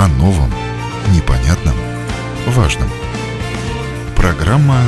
о 0.00 0.08
новом, 0.08 0.50
непонятном, 1.14 1.74
важном. 2.46 2.88
Программа 4.16 4.80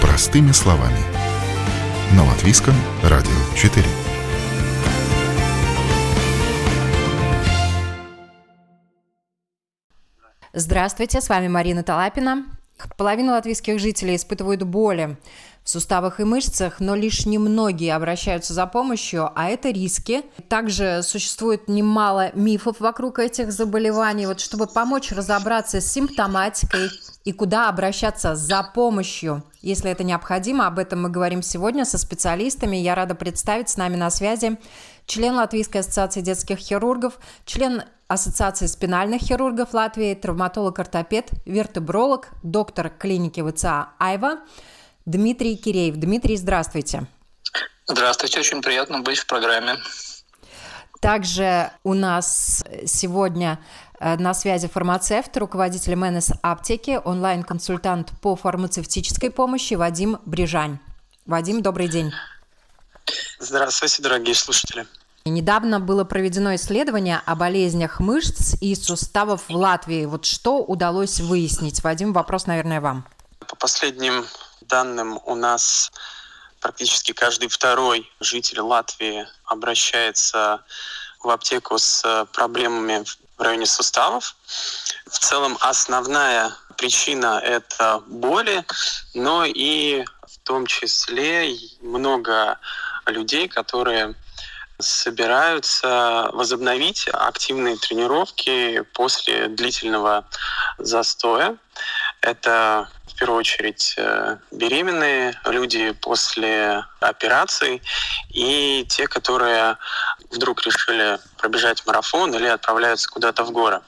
«Простыми 0.00 0.52
словами» 0.52 1.00
на 2.12 2.24
Латвийском 2.24 2.72
радио 3.02 3.30
4. 3.54 3.84
Здравствуйте, 10.54 11.20
с 11.20 11.28
вами 11.28 11.48
Марина 11.48 11.82
Талапина. 11.82 12.46
Половина 12.96 13.32
латвийских 13.32 13.78
жителей 13.78 14.16
испытывают 14.16 14.62
боли 14.62 15.16
в 15.64 15.70
суставах 15.70 16.18
и 16.18 16.24
мышцах, 16.24 16.80
но 16.80 16.94
лишь 16.94 17.24
немногие 17.24 17.94
обращаются 17.94 18.52
за 18.52 18.66
помощью, 18.66 19.30
а 19.34 19.48
это 19.48 19.70
риски. 19.70 20.22
Также 20.48 21.02
существует 21.04 21.68
немало 21.68 22.32
мифов 22.34 22.80
вокруг 22.80 23.20
этих 23.20 23.52
заболеваний. 23.52 24.26
Вот 24.26 24.40
чтобы 24.40 24.66
помочь 24.66 25.12
разобраться 25.12 25.80
с 25.80 25.92
симптоматикой 25.92 26.90
и 27.24 27.32
куда 27.32 27.68
обращаться 27.68 28.34
за 28.34 28.68
помощью, 28.74 29.44
если 29.60 29.90
это 29.90 30.02
необходимо, 30.02 30.66
об 30.66 30.80
этом 30.80 31.02
мы 31.02 31.08
говорим 31.08 31.42
сегодня 31.42 31.84
со 31.84 31.96
специалистами. 31.96 32.76
Я 32.76 32.96
рада 32.96 33.14
представить 33.14 33.68
с 33.68 33.76
нами 33.76 33.94
на 33.94 34.10
связи 34.10 34.58
член 35.06 35.34
Латвийской 35.34 35.78
ассоциации 35.78 36.20
детских 36.20 36.58
хирургов, 36.58 37.18
член 37.44 37.84
Ассоциации 38.08 38.66
спинальных 38.66 39.22
хирургов 39.22 39.72
Латвии, 39.72 40.14
травматолог-ортопед, 40.14 41.30
вертебролог, 41.46 42.28
доктор 42.42 42.90
клиники 42.90 43.40
ВЦА 43.40 43.90
«Айва», 43.98 44.40
Дмитрий 45.06 45.56
Киреев. 45.56 45.96
Дмитрий, 45.96 46.36
здравствуйте. 46.36 47.06
Здравствуйте, 47.86 48.40
очень 48.40 48.62
приятно 48.62 49.00
быть 49.00 49.18
в 49.18 49.26
программе. 49.26 49.76
Также 51.00 51.72
у 51.82 51.94
нас 51.94 52.62
сегодня 52.86 53.58
э, 53.98 54.16
на 54.16 54.34
связи 54.34 54.68
фармацевт, 54.68 55.36
руководитель 55.36 55.96
МНС 55.96 56.30
аптеки, 56.42 57.00
онлайн-консультант 57.02 58.12
по 58.20 58.36
фармацевтической 58.36 59.30
помощи 59.30 59.74
Вадим 59.74 60.20
Брижань. 60.24 60.78
Вадим, 61.26 61.60
добрый 61.60 61.88
день. 61.88 62.12
Здравствуйте, 63.40 64.02
дорогие 64.02 64.36
слушатели. 64.36 64.86
Недавно 65.24 65.78
было 65.78 66.02
проведено 66.02 66.54
исследование 66.56 67.22
о 67.24 67.36
болезнях 67.36 68.00
мышц 68.00 68.54
и 68.60 68.74
суставов 68.74 69.48
в 69.48 69.54
Латвии. 69.54 70.04
Вот 70.04 70.24
что 70.24 70.58
удалось 70.58 71.20
выяснить? 71.20 71.82
Вадим, 71.84 72.12
вопрос, 72.12 72.46
наверное, 72.46 72.80
вам. 72.80 73.06
По 73.46 73.54
последним 73.54 74.26
данным 74.62 75.20
у 75.24 75.36
нас 75.36 75.92
практически 76.60 77.12
каждый 77.12 77.48
второй 77.48 78.10
житель 78.20 78.60
Латвии 78.60 79.26
обращается 79.44 80.60
в 81.22 81.30
аптеку 81.30 81.78
с 81.78 82.26
проблемами 82.32 83.04
в 83.36 83.42
районе 83.42 83.66
суставов. 83.66 84.36
В 85.06 85.18
целом 85.18 85.56
основная 85.60 86.52
причина– 86.76 87.40
это 87.44 88.02
боли, 88.06 88.64
но 89.14 89.44
и 89.44 90.04
в 90.26 90.38
том 90.38 90.66
числе 90.66 91.56
много 91.80 92.58
людей, 93.06 93.48
которые 93.48 94.14
собираются 94.82 96.28
возобновить 96.32 97.08
активные 97.12 97.76
тренировки 97.76 98.82
после 98.94 99.48
длительного 99.48 100.26
застоя. 100.78 101.56
Это 102.20 102.88
в 103.06 103.14
первую 103.18 103.38
очередь 103.38 103.94
э, 103.96 104.38
беременные 104.50 105.38
люди 105.44 105.92
после 105.92 106.84
операций 107.00 107.82
и 108.30 108.86
те, 108.88 109.08
которые 109.08 109.76
вдруг 110.30 110.64
решили 110.64 111.18
пробежать 111.38 111.84
марафон 111.86 112.34
или 112.34 112.46
отправляются 112.46 113.08
куда-то 113.08 113.44
в 113.44 113.50
горы. 113.50 113.80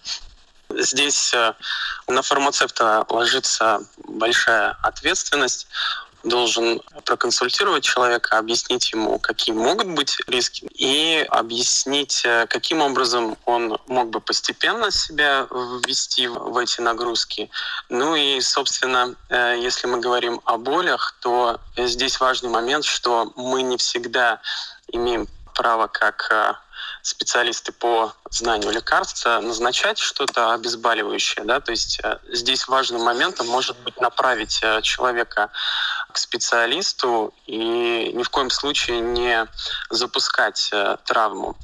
Здесь 0.71 1.33
э, 1.35 1.55
на 2.09 2.23
фармацевта 2.23 3.05
ложится 3.09 3.81
большая 4.09 4.77
ответственность 4.83 5.69
должен 6.25 6.81
проконсультировать 7.05 7.85
человека, 7.85 8.39
объяснить 8.39 8.91
ему, 8.93 9.19
какие 9.19 9.55
могут 9.55 9.89
быть 9.89 10.17
риски, 10.27 10.67
и 10.75 11.25
объяснить, 11.29 12.23
э, 12.25 12.47
каким 12.49 12.81
образом 12.81 13.37
он 13.45 13.79
мог 13.87 14.09
бы 14.09 14.21
постепенно 14.21 14.91
себя 14.91 15.47
ввести 15.51 16.27
в 16.27 16.57
эти 16.57 16.81
нагрузки. 16.81 17.51
Ну 17.89 18.17
и, 18.17 18.41
собственно, 18.41 19.15
э, 19.29 19.57
если 19.61 19.87
мы 19.87 20.01
говорим 20.01 20.41
о 20.45 20.57
болях, 20.57 21.15
то 21.21 21.61
здесь 21.77 22.19
важный 22.21 22.51
момент, 22.51 22.85
что 22.85 23.33
мы 23.37 23.63
не 23.63 23.77
всегда 23.77 24.41
имеем 24.89 25.29
право 25.55 25.87
как 25.87 26.29
э, 26.31 26.55
специалисты 27.03 27.71
по 27.73 28.15
знанию 28.31 28.73
лекарства 28.73 29.41
назначать 29.41 29.99
что-то 29.99 30.55
обезболивающее. 30.55 31.45
Да? 31.45 31.61
То 31.61 31.71
есть 31.71 32.01
здесь 32.33 32.67
важным 32.67 33.03
моментом 33.03 33.47
может 33.47 33.77
быть 33.81 34.01
направить 34.01 34.61
человека 34.83 35.51
к 36.15 36.19
специалисту 36.19 37.35
и 37.47 38.13
ни 38.15 38.23
в 38.23 38.31
коем 38.31 38.49
случае 38.49 39.01
не 39.01 39.49
запускать 39.91 40.71
э, 40.73 40.97
травму, 41.05 41.57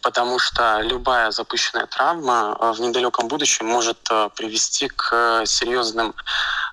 потому 0.00 0.38
что 0.38 0.80
любая 0.80 1.30
запущенная 1.30 1.86
травма 1.86 2.56
э, 2.58 2.72
в 2.72 2.80
недалеком 2.80 3.28
будущем 3.28 3.66
может 3.66 3.98
э, 4.10 4.30
привести 4.34 4.88
к 4.88 5.44
серьезным 5.44 6.14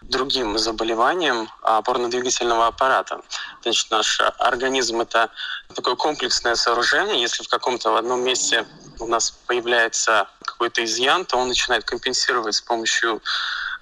другим 0.03 0.57
заболеваниям 0.57 1.50
опорно-двигательного 1.63 2.67
аппарата. 2.67 3.19
Значит, 3.63 3.91
наш 3.91 4.21
организм— 4.39 5.01
это 5.01 5.29
такое 5.75 5.95
комплексное 5.95 6.55
сооружение. 6.55 7.21
Если 7.21 7.44
в 7.44 7.50
каком-то 7.50 7.91
в 7.91 7.97
одном 7.97 8.23
месте 8.23 8.66
у 9.00 9.07
нас 9.07 9.31
появляется 9.47 10.29
какой-то 10.45 10.85
изъян, 10.85 11.25
то 11.25 11.38
он 11.38 11.50
начинает 11.50 11.83
компенсировать 11.83 12.55
с 12.55 12.61
помощью 12.61 13.21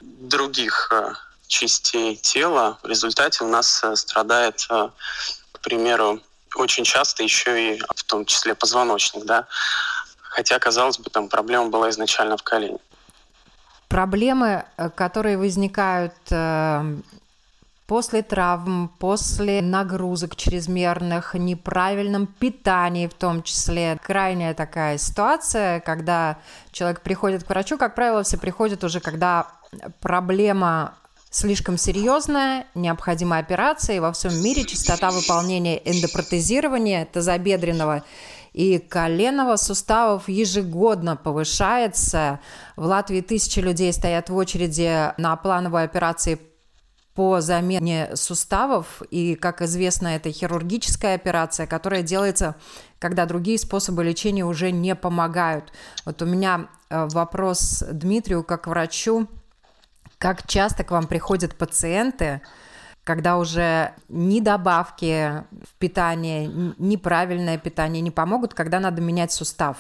других 0.01 0.91
частей 1.50 2.16
тела. 2.16 2.78
В 2.84 2.88
результате 2.88 3.44
у 3.44 3.48
нас 3.48 3.84
э, 3.84 3.96
страдает, 3.96 4.66
э, 4.70 4.90
к 5.52 5.60
примеру, 5.60 6.22
очень 6.56 6.84
часто 6.84 7.24
еще 7.24 7.74
и 7.74 7.82
в 7.96 8.04
том 8.04 8.26
числе 8.26 8.56
позвоночник, 8.56 9.26
да. 9.26 9.48
Хотя, 10.22 10.60
казалось 10.60 11.00
бы, 11.00 11.10
там 11.10 11.28
проблема 11.28 11.70
была 11.70 11.90
изначально 11.90 12.38
в 12.38 12.44
колене. 12.44 12.78
Проблемы, 13.88 14.64
э, 14.78 14.90
которые 14.92 15.38
возникают 15.38 16.14
после 17.88 18.22
травм, 18.22 18.92
после 19.00 19.64
нагрузок 19.64 20.36
чрезмерных, 20.36 21.34
неправильном 21.34 22.28
питании 22.28 23.08
в 23.08 23.16
том 23.16 23.42
числе. 23.42 23.98
Крайняя 24.04 24.54
такая 24.54 25.00
ситуация, 25.00 25.80
когда 25.80 26.38
человек 26.72 27.02
приходит 27.02 27.44
к 27.44 27.50
врачу, 27.50 27.80
как 27.80 27.96
правило, 27.96 28.22
все 28.22 28.38
приходят 28.38 28.84
уже, 28.84 29.00
когда 29.00 29.48
проблема 30.02 30.94
слишком 31.29 31.78
серьезная, 31.78 32.66
необходима 32.75 33.38
операция, 33.38 33.97
и 33.97 34.00
во 34.00 34.12
всем 34.12 34.35
мире 34.41 34.66
частота 34.66 35.12
выполнения 35.12 35.78
эндопротезирования 35.78 37.06
тазобедренного 37.06 38.03
и 38.53 38.79
коленного 38.79 39.56
суставов 39.57 40.28
ежегодно 40.28 41.16
повышается. 41.16 42.39
В 42.75 42.85
Латвии 42.85 43.22
тысячи 43.22 43.59
людей 43.59 43.94
стоят 43.94 44.29
в 44.29 44.35
очереди 44.35 45.13
на 45.19 45.35
плановые 45.35 45.85
операции 45.85 46.39
по 47.13 47.41
замене 47.41 48.16
суставов, 48.16 49.01
и, 49.12 49.35
как 49.35 49.62
известно, 49.62 50.07
это 50.07 50.31
хирургическая 50.31 51.16
операция, 51.16 51.68
которая 51.68 52.01
делается, 52.01 52.56
когда 52.97 53.25
другие 53.25 53.59
способы 53.59 54.03
лечения 54.03 54.45
уже 54.45 54.72
не 54.72 54.95
помогают. 54.95 55.73
Вот 56.06 56.22
у 56.22 56.25
меня 56.25 56.69
э, 56.89 57.07
вопрос 57.12 57.84
Дмитрию, 57.91 58.44
как 58.44 58.68
врачу, 58.68 59.28
как 60.19 60.46
часто 60.46 60.84
к 60.84 60.91
вам 60.91 61.07
приходят 61.07 61.56
пациенты, 61.56 62.41
когда 63.03 63.38
уже 63.38 63.94
ни 64.09 64.41
добавки 64.41 65.44
в 65.52 65.74
питание, 65.80 66.46
ни 66.78 66.96
правильное 66.97 67.57
питание 67.57 68.02
не 68.02 68.12
помогут, 68.12 68.53
когда 68.53 68.80
надо 68.80 69.01
менять 69.01 69.31
сустав? 69.31 69.77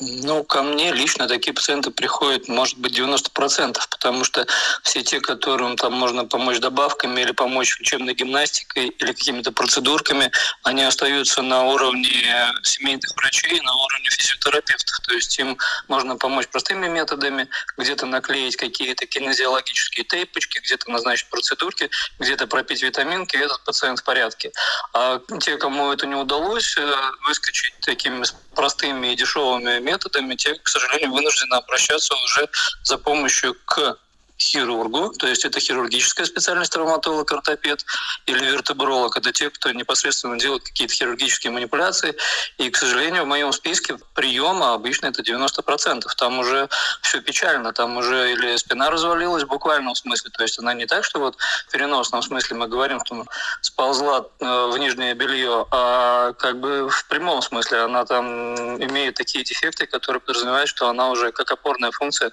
Ну, 0.00 0.42
ко 0.42 0.62
мне 0.62 0.92
лично 0.92 1.28
такие 1.28 1.52
пациенты 1.52 1.92
приходят, 1.92 2.48
может 2.48 2.76
быть, 2.78 2.98
90%, 2.98 3.78
потому 3.90 4.24
что 4.24 4.44
все 4.82 5.04
те, 5.04 5.20
которым 5.20 5.76
там 5.76 5.92
можно 5.92 6.24
помочь 6.24 6.58
добавками 6.58 7.20
или 7.20 7.30
помочь 7.30 7.78
лечебной 7.78 8.14
гимнастикой 8.14 8.88
или 8.88 9.12
какими-то 9.12 9.52
процедурками, 9.52 10.32
они 10.64 10.82
остаются 10.82 11.42
на 11.42 11.64
уровне 11.64 12.52
семейных 12.64 13.08
врачей, 13.16 13.60
на 13.60 13.72
уровне 13.72 14.08
физиотерапевтов. 14.10 14.98
То 15.06 15.14
есть 15.14 15.38
им 15.38 15.56
можно 15.86 16.16
помочь 16.16 16.48
простыми 16.48 16.88
методами, 16.88 17.48
где-то 17.78 18.06
наклеить 18.06 18.56
какие-то 18.56 19.06
кинезиологические 19.06 20.04
тейпочки, 20.04 20.58
где-то 20.58 20.90
назначить 20.90 21.30
процедурки, 21.30 21.88
где-то 22.18 22.48
пропить 22.48 22.82
витаминки, 22.82 23.36
и 23.36 23.40
этот 23.40 23.62
пациент 23.62 24.00
в 24.00 24.04
порядке. 24.04 24.50
А 24.92 25.20
те, 25.40 25.56
кому 25.56 25.92
это 25.92 26.06
не 26.06 26.16
удалось, 26.16 26.76
э, 26.76 26.94
выскочить 27.28 27.74
такими 27.80 28.24
простыми 28.54 29.12
и 29.12 29.16
дешевыми 29.16 29.80
методами, 29.80 30.34
те, 30.34 30.54
к 30.54 30.68
сожалению, 30.68 31.12
вынуждены 31.12 31.54
обращаться 31.54 32.14
уже 32.14 32.48
за 32.82 32.98
помощью 32.98 33.54
к 33.66 33.98
хирургу, 34.38 35.10
то 35.10 35.26
есть 35.26 35.44
это 35.44 35.60
хирургическая 35.60 36.26
специальность 36.26 36.72
травматолог, 36.72 37.30
ортопед 37.30 37.84
или 38.26 38.44
вертебролог. 38.44 39.16
Это 39.16 39.32
те, 39.32 39.50
кто 39.50 39.70
непосредственно 39.70 40.38
делает 40.38 40.64
какие-то 40.64 40.94
хирургические 40.94 41.52
манипуляции. 41.52 42.16
И, 42.58 42.68
к 42.70 42.76
сожалению, 42.76 43.24
в 43.24 43.26
моем 43.26 43.52
списке 43.52 43.96
приема 44.14 44.74
обычно 44.74 45.06
это 45.06 45.22
90%. 45.22 46.02
Там 46.16 46.38
уже 46.38 46.68
все 47.02 47.20
печально, 47.20 47.72
там 47.72 47.96
уже 47.96 48.32
или 48.32 48.56
спина 48.56 48.90
развалилась 48.90 49.44
в 49.44 49.48
буквальном 49.48 49.94
смысле, 49.94 50.30
то 50.30 50.42
есть 50.42 50.58
она 50.58 50.74
не 50.74 50.86
так, 50.86 51.04
что 51.04 51.20
вот 51.20 51.36
в 51.68 51.72
переносном 51.72 52.22
смысле 52.22 52.56
мы 52.56 52.68
говорим, 52.68 53.00
что 53.04 53.24
сползла 53.60 54.26
э, 54.40 54.70
в 54.72 54.78
нижнее 54.78 55.14
белье, 55.14 55.66
а 55.70 56.32
как 56.34 56.58
бы 56.58 56.88
в 56.88 57.06
прямом 57.06 57.42
смысле 57.42 57.80
она 57.80 58.04
там 58.04 58.54
имеет 58.82 59.14
такие 59.14 59.44
дефекты, 59.44 59.86
которые 59.86 60.20
подразумевают, 60.20 60.68
что 60.68 60.88
она 60.88 61.10
уже 61.10 61.32
как 61.32 61.50
опорная 61.50 61.90
функция 61.92 62.32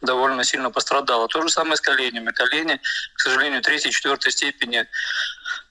довольно 0.00 0.44
сильно 0.44 0.70
пострадала. 0.70 1.28
То 1.28 1.42
же 1.42 1.48
самое 1.48 1.76
с 1.76 1.80
коленями. 1.80 2.30
Колени, 2.30 2.80
к 3.14 3.20
сожалению, 3.20 3.62
третьей, 3.62 3.92
четвертой 3.92 4.32
степени 4.32 4.86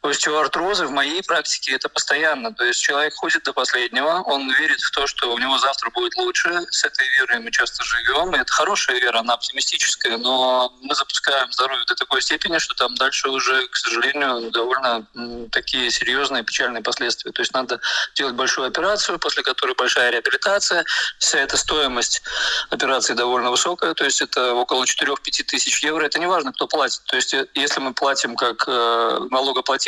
остеоартрозы 0.09 0.85
в 0.85 0.91
моей 0.91 1.21
практике 1.23 1.73
это 1.73 1.89
постоянно. 1.89 2.53
То 2.53 2.65
есть 2.65 2.81
человек 2.81 3.13
ходит 3.15 3.43
до 3.43 3.53
последнего, 3.53 4.21
он 4.25 4.51
верит 4.53 4.81
в 4.81 4.91
то, 4.91 5.07
что 5.07 5.33
у 5.33 5.37
него 5.37 5.57
завтра 5.57 5.89
будет 5.89 6.15
лучше. 6.15 6.65
С 6.71 6.83
этой 6.83 7.07
верой 7.17 7.39
мы 7.39 7.51
часто 7.51 7.83
живем. 7.83 8.35
И 8.35 8.39
это 8.39 8.51
хорошая 8.51 8.99
вера, 8.99 9.19
она 9.19 9.33
оптимистическая, 9.33 10.17
но 10.17 10.73
мы 10.81 10.95
запускаем 10.95 11.51
здоровье 11.51 11.85
до 11.85 11.95
такой 11.95 12.21
степени, 12.21 12.57
что 12.57 12.75
там 12.75 12.95
дальше 12.95 13.29
уже, 13.29 13.67
к 13.67 13.75
сожалению, 13.75 14.51
довольно 14.51 15.05
такие 15.51 15.89
серьезные 15.91 16.43
печальные 16.43 16.83
последствия. 16.83 17.31
То 17.31 17.41
есть 17.41 17.53
надо 17.53 17.79
делать 18.15 18.35
большую 18.35 18.67
операцию, 18.67 19.19
после 19.19 19.43
которой 19.43 19.75
большая 19.75 20.11
реабилитация. 20.11 20.85
Вся 21.19 21.39
эта 21.39 21.57
стоимость 21.57 22.21
операции 22.69 23.13
довольно 23.13 23.51
высокая, 23.51 23.93
то 23.93 24.05
есть 24.05 24.21
это 24.21 24.53
около 24.53 24.83
4-5 24.83 25.43
тысяч 25.43 25.83
евро. 25.83 26.05
Это 26.05 26.19
не 26.19 26.27
важно, 26.27 26.53
кто 26.53 26.67
платит. 26.67 27.01
То 27.05 27.15
есть 27.15 27.33
э, 27.33 27.47
если 27.53 27.79
мы 27.79 27.93
платим 27.93 28.35
как 28.35 28.63
э, 28.67 29.19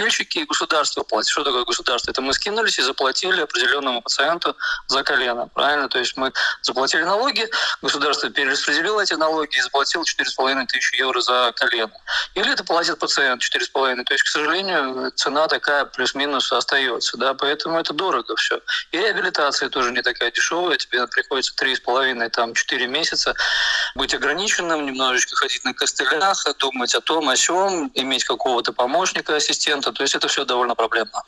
плательщики 0.07 0.39
и 0.39 0.45
государство 0.45 1.03
платит. 1.03 1.29
Что 1.29 1.43
такое 1.43 1.65
государство? 1.65 2.11
Это 2.11 2.21
мы 2.21 2.33
скинулись 2.33 2.79
и 2.79 2.81
заплатили 2.81 3.41
определенному 3.41 4.01
пациенту 4.01 4.55
за 4.87 5.03
колено. 5.03 5.49
Правильно? 5.53 5.89
То 5.89 5.99
есть 5.99 6.15
мы 6.17 6.31
заплатили 6.61 7.03
налоги, 7.03 7.47
государство 7.81 8.29
перераспределило 8.29 9.01
эти 9.01 9.13
налоги 9.13 9.57
и 9.57 9.61
заплатило 9.61 10.03
4,5 10.03 10.65
тысячи 10.67 10.95
евро 10.95 11.19
за 11.19 11.51
колено. 11.55 11.91
Или 12.35 12.53
это 12.53 12.63
платит 12.63 12.99
пациент 12.99 13.41
4,5. 13.41 14.03
То 14.03 14.13
есть, 14.13 14.23
к 14.23 14.27
сожалению, 14.27 15.11
цена 15.15 15.47
такая 15.47 15.85
плюс-минус 15.85 16.51
остается. 16.53 17.17
Да? 17.17 17.33
Поэтому 17.33 17.77
это 17.79 17.93
дорого 17.93 18.35
все. 18.35 18.61
И 18.91 18.97
реабилитация 18.97 19.69
тоже 19.69 19.91
не 19.91 20.01
такая 20.01 20.31
дешевая. 20.31 20.77
Тебе 20.77 21.05
приходится 21.07 21.53
3,5, 21.55 22.29
там, 22.29 22.53
4 22.53 22.87
месяца 22.87 23.35
быть 23.95 24.13
ограниченным, 24.13 24.85
немножечко 24.85 25.35
ходить 25.35 25.65
на 25.65 25.73
костылях, 25.73 26.45
думать 26.59 26.95
о 26.95 27.01
том, 27.01 27.27
о 27.29 27.35
сём, 27.35 27.91
иметь 27.93 28.23
какого-то 28.23 28.71
помощника, 28.71 29.35
ассистента, 29.35 29.91
то 29.97 30.03
есть 30.03 30.15
это 30.15 30.27
все 30.27 30.45
довольно 30.45 30.75
проблемно. 30.75 31.23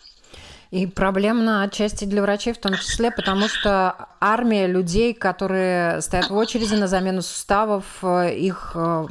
И 0.71 0.85
проблемно 0.85 1.63
отчасти 1.63 2.05
для 2.05 2.21
врачей 2.21 2.53
в 2.53 2.59
том 2.59 2.75
числе, 2.75 3.09
потому 3.09 3.47
что 3.47 4.07
армия 4.19 4.67
людей, 4.67 5.15
которые 5.15 5.99
стоят 6.01 6.29
в 6.29 6.35
очереди 6.35 6.75
на 6.75 6.87
замену 6.87 7.23
суставов, 7.23 7.85
э, 8.03 8.35
их 8.35 8.73
э, 8.75 9.07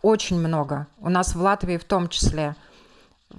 очень 0.00 0.38
много. 0.38 0.86
У 0.98 1.10
нас 1.10 1.34
в 1.34 1.42
Латвии 1.42 1.76
в 1.76 1.84
том 1.84 2.08
числе. 2.08 2.56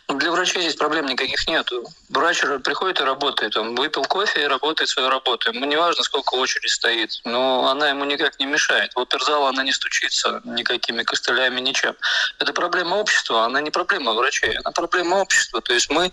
Для 0.08 0.32
врачей 0.32 0.62
здесь 0.62 0.76
проблем 0.76 1.06
никаких 1.06 1.48
нету. 1.48 1.84
Врач 2.10 2.42
приходит 2.64 3.00
и 3.00 3.04
работает. 3.04 3.58
Он 3.58 3.76
выпил 3.76 4.04
кофе 4.04 4.44
и 4.44 4.48
работает 4.48 4.90
свою 4.90 5.10
работу. 5.10 5.52
Ему 5.52 5.66
не 5.66 5.76
важно, 5.76 6.04
сколько 6.04 6.36
очередь 6.36 6.70
стоит. 6.70 7.12
Но 7.26 7.68
она 7.68 7.90
ему 7.90 8.06
никак 8.06 8.40
не 8.40 8.46
мешает. 8.46 8.94
В 8.96 9.00
оперзал 9.00 9.48
она 9.48 9.64
не 9.64 9.72
стучится 9.72 10.42
никакими 10.46 11.04
костылями, 11.04 11.60
ничем. 11.60 11.96
Это 12.40 12.54
проблема 12.54 12.96
общества, 12.96 13.46
она 13.46 13.62
не 13.62 13.72
проблема 13.72 14.14
врачей, 14.14 14.58
она 14.58 14.72
проблема 14.72 15.16
общества. 15.16 15.62
То 15.62 15.74
есть 15.74 15.90
мы 15.90 16.12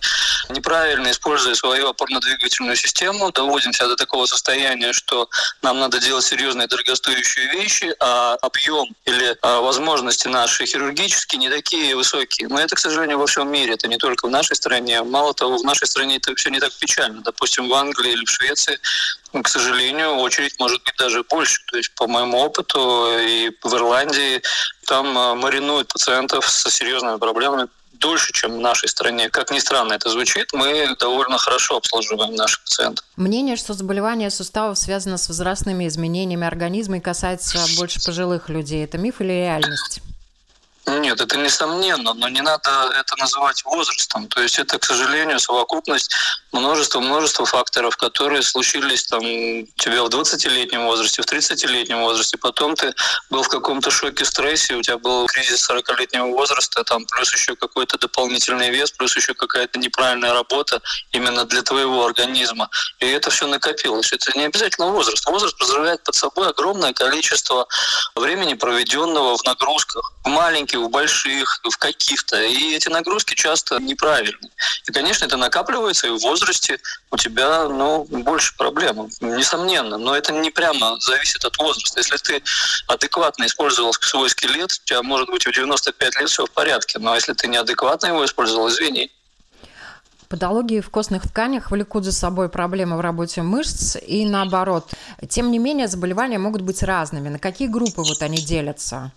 неправильно, 0.49 1.11
используя 1.11 1.55
свою 1.55 1.89
опорно-двигательную 1.89 2.77
систему, 2.77 3.31
доводимся 3.33 3.87
до 3.89 3.97
такого 3.97 4.27
состояния, 4.27 4.93
что 4.93 5.29
нам 5.63 5.79
надо 5.79 5.99
делать 5.99 6.25
серьезные 6.25 6.67
дорогостоящие 6.67 7.47
вещи, 7.53 7.95
а 8.01 8.35
объем 8.43 8.87
или 9.05 9.37
а, 9.43 9.61
возможности 9.61 10.29
наши 10.29 10.67
хирургические 10.67 11.39
не 11.39 11.51
такие 11.51 11.95
высокие. 11.97 12.49
Но 12.49 12.61
это, 12.61 12.75
к 12.77 12.79
сожалению, 12.79 13.19
во 13.19 13.27
всем 13.27 13.51
мире. 13.51 13.72
Это 13.75 13.89
не 13.89 13.97
только 13.97 14.27
в 14.27 14.31
нашей 14.31 14.57
стране. 14.57 15.03
Мало 15.03 15.35
того, 15.35 15.59
в 15.59 15.65
нашей 15.65 15.87
стране 15.87 16.17
это 16.17 16.35
все 16.35 16.51
не 16.51 16.61
так 16.61 16.73
печально. 16.79 17.23
Допустим, 17.23 17.69
в 17.69 17.75
Англии 17.75 18.13
или 18.13 18.25
в 18.25 18.31
Швеции, 18.31 18.79
к 19.33 19.49
сожалению, 19.49 20.17
очередь 20.17 20.59
может 20.59 20.83
быть 20.85 20.95
даже 20.99 21.23
больше. 21.25 21.63
То 21.71 21.77
есть, 21.77 21.95
по 21.95 22.07
моему 22.07 22.39
опыту, 22.39 23.19
и 23.19 23.51
в 23.63 23.75
Ирландии 23.75 24.43
там 24.87 25.17
а, 25.17 25.35
маринуют 25.35 25.89
пациентов 25.89 26.49
со 26.49 26.71
серьезными 26.71 27.19
проблемами 27.19 27.69
дольше, 28.03 28.33
чем 28.33 28.57
в 28.59 28.61
нашей 28.61 28.89
стране. 28.89 29.31
Как 29.31 29.51
ни 29.51 29.59
странно 29.59 29.95
это 29.95 30.11
звучит, 30.11 30.53
мы 30.53 30.95
довольно 30.99 31.39
хорошо 31.39 31.77
обслуживаем 31.77 32.35
наших 32.35 32.63
пациентов. 32.65 33.05
Мнение, 33.17 33.57
что 33.57 33.75
заболевание 33.75 34.31
суставов 34.31 34.77
связано 34.77 35.17
с 35.17 35.29
возрастными 35.29 35.87
изменениями 35.87 36.47
организма 36.47 36.99
и 36.99 37.01
касается 37.01 37.59
больше 37.77 38.05
пожилых 38.05 38.49
людей, 38.49 38.85
это 38.85 38.99
миф 38.99 39.21
или 39.21 39.33
реальность? 39.33 40.03
Нет, 40.87 41.21
это 41.21 41.37
несомненно, 41.39 42.13
но 42.13 42.29
не 42.29 42.41
надо 42.41 42.93
это 42.99 43.17
называть 43.17 43.65
возрастом. 43.65 44.27
То 44.27 44.43
есть 44.43 44.59
это, 44.59 44.79
к 44.79 44.85
сожалению, 44.85 45.39
совокупность 45.39 46.13
множества-множества 46.51 47.47
факторов, 47.47 47.97
которые 47.97 48.43
случились 48.43 49.05
там 49.05 49.21
у 49.21 49.67
тебя 49.77 50.03
в 50.03 50.09
20-летнем 50.09 50.85
возрасте, 50.87 51.23
в 51.23 51.27
30-летнем 51.27 52.01
возрасте. 52.01 52.37
Потом 52.37 52.75
ты 52.75 52.93
был 53.31 53.43
в 53.43 53.49
каком-то 53.49 53.91
шоке, 53.91 54.25
стрессе, 54.25 54.75
у 54.75 54.83
тебя 54.83 54.99
был 54.99 55.27
кризис 55.27 55.69
40-летнего 55.71 56.27
возраста, 56.27 56.83
там 56.83 57.05
плюс 57.07 57.33
еще 57.33 57.55
какой-то 57.55 57.97
дополнительный 57.99 58.71
вес, 58.71 58.91
плюс 58.91 59.17
еще 59.17 59.35
какая-то 59.35 59.79
неправильная 59.79 60.35
работа 60.35 60.83
именно 61.13 61.45
для 61.45 61.63
твоего 61.63 62.05
организма. 62.05 62.69
И 62.99 63.07
это 63.07 63.31
все 63.31 63.47
накопилось. 63.47 64.13
Это 64.13 64.37
не 64.37 64.47
обязательно 64.47 64.89
возраст. 64.89 65.25
Возраст 65.27 65.57
позволяет 65.57 66.03
под 66.03 66.17
собой 66.17 66.49
огромное 66.49 66.93
количество 66.93 67.67
времени, 68.17 68.55
проведенного 68.55 69.37
в 69.37 69.45
нагрузках. 69.45 70.13
В 70.25 70.29
маленьких 70.29 70.79
в 70.79 70.89
больших, 70.89 71.61
в 71.65 71.77
каких-то. 71.79 72.41
И 72.41 72.75
эти 72.75 72.89
нагрузки 72.89 73.35
часто 73.35 73.79
неправильные. 73.81 74.51
И, 74.89 74.93
конечно, 74.93 75.25
это 75.25 75.37
накапливается, 75.37 76.07
и 76.07 76.11
в 76.11 76.19
возрасте 76.19 76.79
у 77.11 77.17
тебя 77.17 77.69
ну, 77.69 78.05
больше 78.05 78.57
проблем, 78.57 79.09
несомненно. 79.21 79.99
Но 79.99 80.17
это 80.17 80.33
не 80.33 80.51
прямо 80.51 80.97
зависит 81.01 81.45
от 81.45 81.59
возраста. 81.59 82.01
Если 82.01 82.17
ты 82.17 82.43
адекватно 82.87 83.47
использовал 83.47 83.93
свой 83.95 84.31
скелет, 84.31 84.73
у 84.73 84.87
тебя 84.87 85.03
может 85.03 85.29
быть 85.29 85.45
в 85.45 85.53
95 85.53 86.21
лет 86.21 86.29
все 86.29 86.47
в 86.47 86.51
порядке. 86.51 86.99
Но 86.99 87.15
если 87.15 87.33
ты 87.33 87.49
неадекватно 87.49 88.07
его 88.07 88.25
использовал, 88.25 88.69
извини. 88.69 89.11
Патологии 90.33 90.81
в 90.81 90.89
костных 90.89 91.29
тканях 91.29 91.71
влекут 91.71 92.05
за 92.05 92.13
собой 92.13 92.49
проблемы 92.49 92.97
в 92.97 93.01
работе 93.01 93.43
мышц 93.43 93.97
и 93.97 94.25
наоборот. 94.25 94.89
Тем 95.29 95.51
не 95.51 95.59
менее, 95.59 95.89
заболевания 95.89 96.39
могут 96.39 96.63
быть 96.63 96.83
разными. 96.83 97.29
На 97.29 97.39
какие 97.39 97.69
группы 97.69 98.01
вот 98.01 98.23
они 98.23 98.39
делятся? 98.39 99.13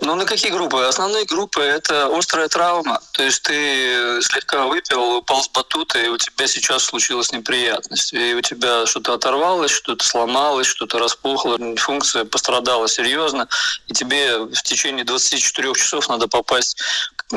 Ну, 0.00 0.14
на 0.14 0.24
какие 0.24 0.52
группы? 0.52 0.84
Основные 0.84 1.24
группы– 1.24 1.60
это 1.62 2.16
острая 2.16 2.48
травма. 2.48 3.00
То 3.12 3.24
есть 3.24 3.42
ты 3.42 4.22
слегка 4.22 4.66
выпил, 4.66 5.16
упал 5.16 5.42
с 5.42 5.48
батута, 5.48 5.98
и 5.98 6.08
у 6.08 6.16
тебя 6.16 6.46
сейчас 6.46 6.84
случилась 6.84 7.32
неприятность. 7.32 8.12
И 8.12 8.34
у 8.34 8.40
тебя 8.40 8.86
что-то 8.86 9.14
оторвалось, 9.14 9.72
что-то 9.72 10.04
сломалось, 10.06 10.68
что-то 10.68 10.98
распухло, 10.98 11.58
функция 11.76 12.24
пострадала 12.24 12.86
серьезно, 12.88 13.48
и 13.88 13.92
тебе 13.92 14.38
в 14.38 14.62
течение 14.62 15.04
24 15.04 15.74
часов 15.74 16.08
надо 16.08 16.28
попасть 16.28 16.80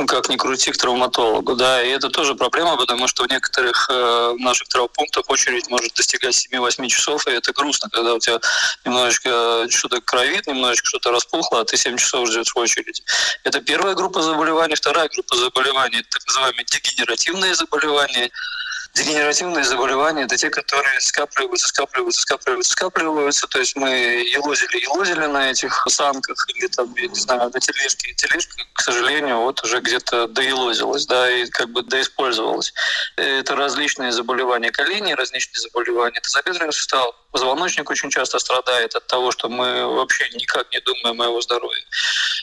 как 0.08 0.30
ни 0.30 0.38
крути, 0.38 0.72
к 0.72 0.78
травматологу. 0.78 1.56
Да, 1.56 1.84
и 1.84 1.90
это 1.90 2.10
тоже 2.10 2.36
проблема, 2.36 2.78
потому 2.78 3.08
что 3.08 3.24
в 3.24 3.30
некоторых 3.30 3.90
э, 3.92 4.36
наших 4.40 4.70
травмпунктах 4.70 5.30
очередь 5.30 5.70
может 5.70 5.94
достигать 5.94 6.48
7-8 6.54 6.88
часов, 6.88 7.28
и 7.28 7.32
это 7.32 7.52
грустно, 7.52 7.90
когда 7.90 8.14
у 8.14 8.20
тебя 8.20 8.40
немножечко 8.86 9.68
что-то 9.70 10.00
кровит, 10.02 10.48
немножечко 10.48 10.88
что-то 10.88 11.12
распухло, 11.12 11.62
а 11.62 11.66
ты 11.66 11.76
7 11.76 11.98
часов 11.98 12.30
ждешь 12.30 12.54
в 12.54 12.58
очереди. 12.58 13.04
Это 13.44 13.60
первая 13.60 13.94
группа 13.94 14.22
заболеваний. 14.22 14.76
Вторая 14.76 15.10
группа 15.10 15.36
заболеваний– 15.36 16.04
так 16.10 16.26
называемые 16.26 16.66
дегенеративные 16.66 17.54
заболевания– 17.54 18.32
Дегенеративные 18.94 19.64
заболевания– 19.64 20.24
это 20.26 20.36
те, 20.38 20.50
которые 20.50 21.00
скапливаются, 21.00 21.68
скапливаются, 21.70 22.22
скапливаются, 22.22 22.72
скапливаются. 22.72 23.48
То 23.48 23.60
есть 23.60 23.76
мы 23.78 23.90
елозили, 23.90 24.82
елозили 24.82 25.26
на 25.28 25.50
этих 25.52 25.88
санках 25.88 26.46
или 26.50 26.68
там, 26.68 26.94
я 26.96 27.08
не 27.08 27.20
знаю, 27.20 27.50
на 27.54 27.60
тележке. 27.60 28.10
И 28.12 28.16
тележка, 28.16 28.56
к 28.74 28.82
сожалению, 28.82 29.38
вот 29.38 29.64
уже 29.64 29.80
где-то 29.80 30.28
доелозилась, 30.28 31.06
да, 31.06 31.32
и 31.32 31.46
как 31.50 31.70
бы 31.70 31.84
доиспользовалась. 31.84 32.74
Это 33.16 33.56
различные 33.56 34.12
заболевания 34.12 34.72
коленей, 34.72 35.16
различные 35.16 35.62
заболевания 35.62 36.20
тазобедренных 36.20 36.76
суставов. 36.76 37.16
Позвоночник 37.32 37.90
очень 37.90 38.10
часто 38.10 38.40
страдает 38.40 38.94
от 38.94 39.08
того, 39.08 39.32
что 39.32 39.48
мы 39.48 39.86
вообще 39.86 40.28
никак 40.34 40.70
не 40.74 40.82
думаем 40.82 41.22
о 41.22 41.26
его 41.28 41.40
здоровье. 41.40 41.86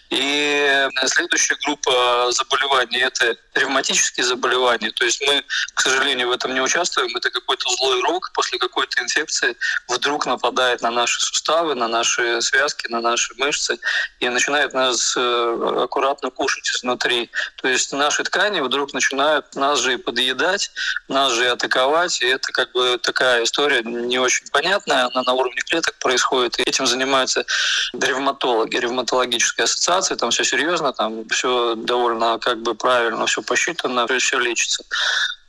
И 0.09 0.89
следующая 1.05 1.57
группа 1.67 2.31
заболеваний– 2.33 3.01
это 3.01 3.37
ревматические 3.53 4.25
заболевания. 4.25 4.91
То 4.93 5.05
есть 5.05 5.21
мы, 5.27 5.45
к 5.75 5.81
сожалению, 5.83 6.29
в 6.29 6.38
этом 6.39 6.55
не 6.55 6.61
участвуем. 6.61 7.15
Это 7.17 7.31
какой-то 7.31 7.69
злой 7.77 8.01
рок 8.03 8.31
после 8.33 8.59
какой-то 8.59 9.03
инфекции 9.03 9.57
вдруг 9.89 10.27
нападает 10.27 10.83
на 10.83 10.91
наши 10.91 11.21
суставы, 11.21 11.75
на 11.75 11.89
наши 11.89 12.41
связки, 12.41 12.87
на 12.89 13.01
наши 13.01 13.35
мышцы 13.37 13.79
и 14.21 14.29
начинает 14.29 14.73
нас 14.73 15.15
э, 15.17 15.83
аккуратно 15.85 16.31
кушать 16.31 16.69
изнутри. 16.75 17.31
То 17.61 17.69
есть 17.69 17.93
наши 17.93 18.23
ткани 18.23 18.61
вдруг 18.61 18.95
начинают 18.95 19.55
нас 19.55 19.81
же 19.81 19.95
и 19.95 19.97
подъедать, 19.97 20.71
нас 21.09 21.33
же 21.33 21.45
и 21.45 21.49
атаковать. 21.49 22.23
И 22.23 22.27
это 22.27 22.53
как 22.53 22.73
бы 22.73 22.99
такая 23.03 23.45
история 23.45 23.83
не 23.83 24.19
очень 24.19 24.47
понятная. 24.51 25.11
Она 25.13 25.23
на 25.23 25.33
уровне 25.33 25.61
клеток 25.69 25.95
происходит. 25.99 26.59
И 26.59 26.63
этим 26.63 26.87
занимаются 26.87 27.45
ревматологи, 27.93 28.77
ревматологическая 28.77 29.65
ассоциация. 29.65 30.17
Там 30.17 30.31
все 30.31 30.45
серьезно, 30.45 30.93
там 30.93 31.29
все 31.29 31.75
довольно 31.75 32.39
как 32.39 32.63
бы 32.63 32.75
правильно, 32.75 33.27
все 33.27 33.43
посчитано, 33.43 34.07
все 34.19 34.39
лечится. 34.39 34.85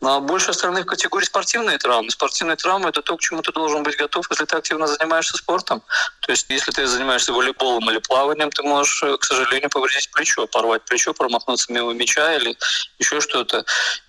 А 0.01 0.20
больше 0.22 0.51
остальных 0.51 0.86
категорий 0.86 1.25
спортивные 1.25 1.77
травмы. 1.77 2.10
Спортивные 2.10 2.56
травмы– 2.56 2.89
это 2.89 3.01
то, 3.01 3.18
к 3.18 3.22
чему 3.22 3.41
ты 3.41 3.51
должен 3.51 3.84
быть 3.84 3.98
готов, 3.98 4.25
если 4.29 4.46
ты 4.46 4.56
активно 4.56 4.88
занимаешься 4.88 5.36
спортом. 5.36 5.84
То 6.22 6.32
есть, 6.32 6.46
если 6.50 6.72
ты 6.72 6.88
занимаешься 6.88 7.34
волейболом 7.34 7.89
или 7.89 7.98
плаванием, 7.98 8.50
ты 8.50 8.63
можешь, 8.63 9.03
к 9.20 9.24
сожалению, 9.25 9.70
повредить 9.70 10.10
плечо, 10.12 10.48
порвать 10.48 10.84
плечо, 10.86 11.13
промахнуться 11.13 11.74
мимо 11.74 11.94
мяча 11.94 12.34
или 12.36 12.58
еще 12.98 13.20
что-то. 13.20 13.65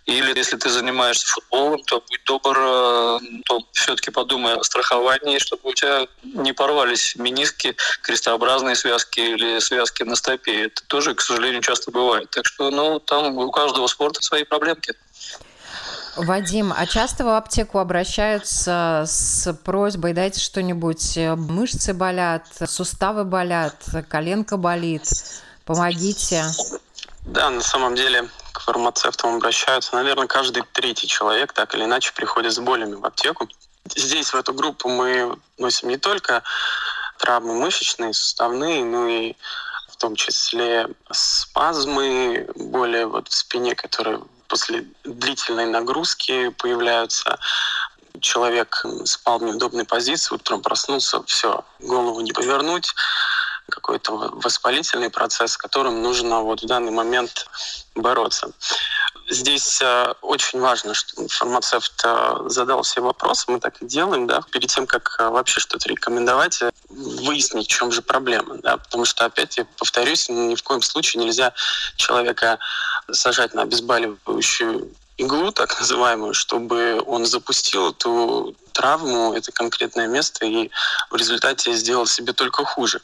Или 0.06 0.36
если 0.36 0.56
ты 0.56 0.70
занимаешься 0.70 1.26
футболом, 1.28 1.82
то 1.84 2.00
будь 2.08 2.24
добр, 2.24 2.56
э, 2.58 3.18
то 3.46 3.60
все-таки 3.72 4.10
подумай 4.10 4.54
о 4.54 4.62
страховании, 4.64 5.38
чтобы 5.38 5.70
у 5.70 5.74
тебя 5.74 6.06
не 6.22 6.52
порвались 6.52 7.14
мениски, 7.16 7.76
крестообразные 8.02 8.76
связки 8.76 9.20
или 9.20 9.58
связки 9.58 10.02
на 10.04 10.16
стопе. 10.16 10.66
Это 10.66 10.84
тоже, 10.86 11.14
к 11.14 11.20
сожалению, 11.20 11.62
часто 11.62 11.90
бывает. 11.90 12.30
Так 12.30 12.46
что, 12.46 12.70
ну, 12.70 12.98
там 12.98 13.38
у 13.38 13.50
каждого 13.50 13.86
спорта 13.88 14.22
свои 14.22 14.44
проблемки. 14.44 14.94
Вадим, 16.16 16.72
а 16.76 16.86
часто 16.86 17.24
в 17.24 17.28
аптеку 17.28 17.78
обращаются 17.78 19.04
с 19.06 19.52
просьбой 19.64 20.12
дайте 20.12 20.40
что-нибудь, 20.40 21.16
мышцы 21.16 21.94
болят, 21.94 22.46
суставы 22.66 23.24
болят, 23.24 23.74
коленка 24.08 24.56
болит, 24.56 25.04
помогите? 25.64 26.44
Да, 27.22 27.50
на 27.50 27.60
самом 27.60 27.94
деле 27.94 28.28
к 28.52 28.60
фармацевтам 28.60 29.36
обращаются, 29.36 29.94
наверное, 29.94 30.26
каждый 30.26 30.62
третий 30.72 31.06
человек 31.06 31.52
так 31.52 31.74
или 31.74 31.84
иначе 31.84 32.12
приходит 32.12 32.52
с 32.52 32.58
болями 32.58 32.94
в 32.94 33.04
аптеку. 33.04 33.48
Здесь 33.94 34.32
в 34.32 34.36
эту 34.36 34.52
группу 34.52 34.88
мы 34.88 35.38
носим 35.58 35.88
не 35.88 35.96
только 35.96 36.42
травмы 37.18 37.54
мышечные, 37.54 38.12
суставные, 38.14 38.84
но 38.84 39.06
и 39.06 39.34
в 39.88 39.96
том 39.96 40.16
числе 40.16 40.88
спазмы, 41.10 42.48
боли 42.56 43.04
вот 43.04 43.28
в 43.28 43.34
спине, 43.34 43.74
которые 43.74 44.20
после 44.50 44.84
длительной 45.04 45.66
нагрузки 45.66 46.50
появляются. 46.50 47.38
Человек 48.20 48.84
спал 49.04 49.38
в 49.38 49.44
неудобной 49.44 49.84
позиции, 49.84 50.34
утром 50.34 50.60
проснулся, 50.60 51.22
все, 51.22 51.64
голову 51.78 52.20
не 52.20 52.32
повернуть, 52.32 52.92
какой-то 53.70 54.12
воспалительный 54.32 55.10
процесс, 55.10 55.52
с 55.52 55.56
которым 55.56 56.02
нужно 56.02 56.40
вот 56.40 56.62
в 56.62 56.66
данный 56.66 56.90
момент 56.90 57.46
бороться. 57.94 58.50
Здесь 59.30 59.80
э, 59.80 60.14
очень 60.22 60.58
важно, 60.58 60.92
что 60.92 61.28
фармацевт 61.28 62.02
э, 62.02 62.36
задал 62.46 62.82
все 62.82 63.00
вопросы, 63.00 63.44
мы 63.46 63.60
так 63.60 63.80
и 63.80 63.86
делаем, 63.86 64.26
да, 64.26 64.42
перед 64.50 64.68
тем, 64.68 64.88
как 64.88 65.16
э, 65.20 65.28
вообще 65.28 65.60
что-то 65.60 65.88
рекомендовать, 65.88 66.60
выяснить, 66.88 67.66
в 67.66 67.70
чем 67.70 67.92
же 67.92 68.02
проблема, 68.02 68.56
да, 68.56 68.76
потому 68.76 69.04
что, 69.04 69.24
опять 69.24 69.56
я 69.56 69.66
повторюсь, 69.78 70.28
ни 70.28 70.56
в 70.56 70.62
коем 70.64 70.82
случае 70.82 71.22
нельзя 71.22 71.52
человека 71.94 72.58
сажать 73.12 73.54
на 73.54 73.62
обезболивающую 73.62 74.90
иглу, 75.16 75.52
так 75.52 75.78
называемую, 75.78 76.34
чтобы 76.34 77.00
он 77.06 77.24
запустил 77.24 77.90
эту 77.90 78.56
травму, 78.72 79.32
это 79.34 79.52
конкретное 79.52 80.08
место, 80.08 80.44
и 80.44 80.70
в 81.10 81.14
результате 81.14 81.72
сделал 81.74 82.06
себе 82.06 82.32
только 82.32 82.64
хуже. 82.64 83.00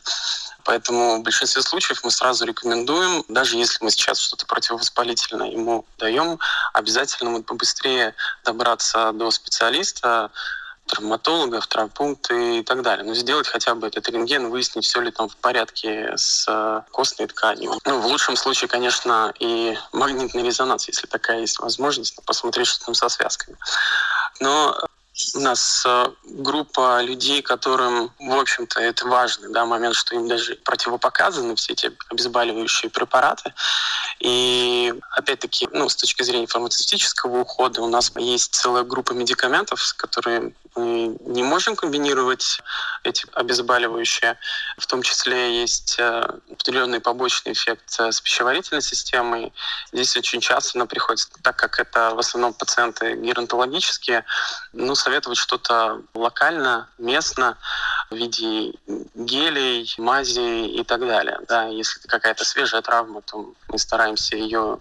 Поэтому 0.66 1.18
в 1.18 1.22
большинстве 1.22 1.62
случаев 1.62 2.02
мы 2.02 2.10
сразу 2.10 2.44
рекомендуем, 2.44 3.24
даже 3.28 3.56
если 3.56 3.84
мы 3.84 3.90
сейчас 3.92 4.18
что-то 4.18 4.46
противовоспалительное 4.46 5.48
ему 5.48 5.86
даем, 5.96 6.40
обязательно 6.72 7.30
мы 7.30 7.42
побыстрее 7.44 8.14
добраться 8.44 9.12
до 9.12 9.30
специалиста, 9.30 10.32
травматологов, 10.86 11.66
травмпункты 11.68 12.58
и 12.58 12.62
так 12.62 12.82
далее. 12.82 13.04
Но 13.04 13.14
сделать 13.14 13.46
хотя 13.46 13.74
бы 13.74 13.86
этот 13.86 14.08
рентген, 14.08 14.50
выяснить, 14.50 14.84
все 14.84 15.00
ли 15.00 15.10
там 15.10 15.28
в 15.28 15.36
порядке 15.36 16.12
с 16.16 16.46
э, 16.48 16.82
костной 16.92 17.28
тканью. 17.28 17.72
Ну, 17.84 18.00
в 18.00 18.06
лучшем 18.06 18.36
случае, 18.36 18.68
конечно, 18.68 19.32
и 19.38 19.76
магнитный 19.92 20.42
резонанс, 20.42 20.88
если 20.88 21.06
такая 21.06 21.40
есть 21.40 21.58
возможность, 21.60 22.18
посмотреть, 22.24 22.68
что 22.68 22.86
там 22.86 22.94
со 22.94 23.08
связками. 23.08 23.56
Но 24.40 24.76
у 25.34 25.40
нас 25.40 25.84
э, 25.86 26.06
группа 26.24 27.00
людей, 27.02 27.40
которым, 27.40 28.12
в 28.18 28.38
общем-то, 28.38 28.80
это 28.80 29.06
важный 29.06 29.50
да, 29.50 29.64
момент, 29.64 29.94
что 29.94 30.14
им 30.14 30.28
даже 30.28 30.56
противопоказаны 30.56 31.54
все 31.56 31.72
эти 31.72 31.90
обезболивающие 32.10 32.90
препараты. 32.90 33.54
И 34.20 34.92
опять-таки, 35.12 35.68
ну, 35.72 35.88
с 35.88 35.96
точки 35.96 36.22
зрения 36.22 36.46
фармацевтического 36.46 37.40
ухода, 37.40 37.80
у 37.82 37.88
нас 37.88 38.12
есть 38.16 38.54
целая 38.54 38.82
группа 38.82 39.12
медикаментов, 39.12 39.82
с 39.82 39.92
которыми 39.92 40.54
мы 40.76 41.16
не 41.24 41.42
можем 41.42 41.74
комбинировать 41.74 42.60
эти 43.02 43.24
обезболивающие. 43.32 44.38
В 44.76 44.86
том 44.86 45.02
числе 45.02 45.60
есть 45.60 45.96
э, 45.98 46.28
определенный 46.50 47.00
побочный 47.00 47.52
эффект 47.52 47.96
э, 47.98 48.12
с 48.12 48.20
пищеварительной 48.20 48.82
системой. 48.82 49.52
Здесь 49.92 50.16
очень 50.16 50.40
часто 50.40 50.78
нам 50.78 50.86
приходится, 50.86 51.28
так 51.42 51.56
как 51.56 51.80
это 51.80 52.14
в 52.14 52.18
основном 52.18 52.52
пациенты 52.52 53.14
геронтологические, 53.16 54.24
ну, 54.74 54.94
советовать 55.06 55.38
что-то 55.38 56.02
локально, 56.14 56.88
местно, 56.98 57.56
в 58.10 58.16
виде 58.16 58.72
гелей, 59.14 59.94
мазей 59.98 60.66
и 60.66 60.82
так 60.82 60.98
далее. 60.98 61.38
Да, 61.46 61.66
если 61.66 62.00
это 62.00 62.08
какая-то 62.08 62.44
свежая 62.44 62.82
травма, 62.82 63.22
то 63.22 63.52
мы 63.68 63.78
стараемся 63.78 64.36
ее 64.36 64.80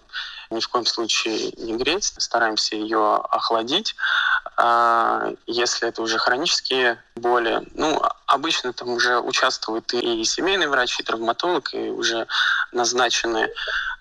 ни 0.50 0.58
в 0.58 0.68
коем 0.68 0.84
случае 0.84 1.52
не 1.58 1.76
греть, 1.76 2.12
стараемся 2.18 2.74
ее 2.74 3.16
охладить. 3.30 3.94
А 4.56 5.32
если 5.46 5.88
это 5.88 6.02
уже 6.02 6.18
хронические 6.18 7.00
боли, 7.14 7.64
ну, 7.74 8.02
обычно 8.26 8.72
там 8.72 8.88
уже 8.88 9.20
участвуют 9.20 9.94
и 9.94 10.24
семейный 10.24 10.66
врач, 10.66 10.98
и 10.98 11.04
травматолог, 11.04 11.72
и 11.72 11.90
уже 11.90 12.26
назначены 12.72 13.48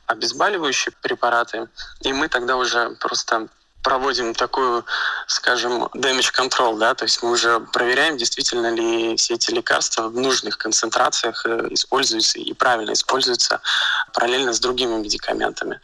обезболивающие 0.08 0.94
препараты. 1.02 1.68
И 2.02 2.14
мы 2.14 2.30
тогда 2.30 2.58
уже 2.58 2.92
просто 3.00 3.48
проводим 3.86 4.34
такую, 4.34 4.84
скажем, 5.28 5.84
damage 5.94 6.34
control, 6.36 6.78
да, 6.80 6.96
то 6.96 7.06
есть 7.06 7.22
мы 7.22 7.32
уже 7.32 7.60
проверяем, 7.72 8.18
действительно 8.18 8.74
ли 8.74 9.16
все 9.16 9.36
эти 9.36 9.52
лекарства 9.52 10.10
в 10.10 10.16
нужных 10.16 10.58
концентрациях 10.58 11.46
э, 11.46 11.68
используются 11.70 12.40
и 12.40 12.52
правильно 12.54 12.94
используются 12.94 13.62
параллельно 14.12 14.54
с 14.54 14.60
другими 14.60 14.96
медикаментами. 14.98 15.80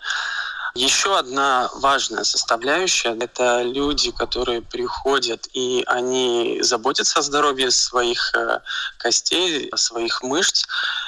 Еще 0.73 1.17
одна 1.17 1.69
важная 1.75 2.23
составляющая– 2.23 3.17
это 3.19 3.61
люди, 3.61 4.11
которые 4.11 4.61
приходят 4.61 5.47
и 5.51 5.83
они 5.85 6.59
заботятся 6.61 7.19
о 7.19 7.21
здоровье 7.23 7.71
своих 7.71 8.33
э, 8.33 8.61
костей, 8.97 9.69
своих 9.75 10.23
мышц. 10.23 10.65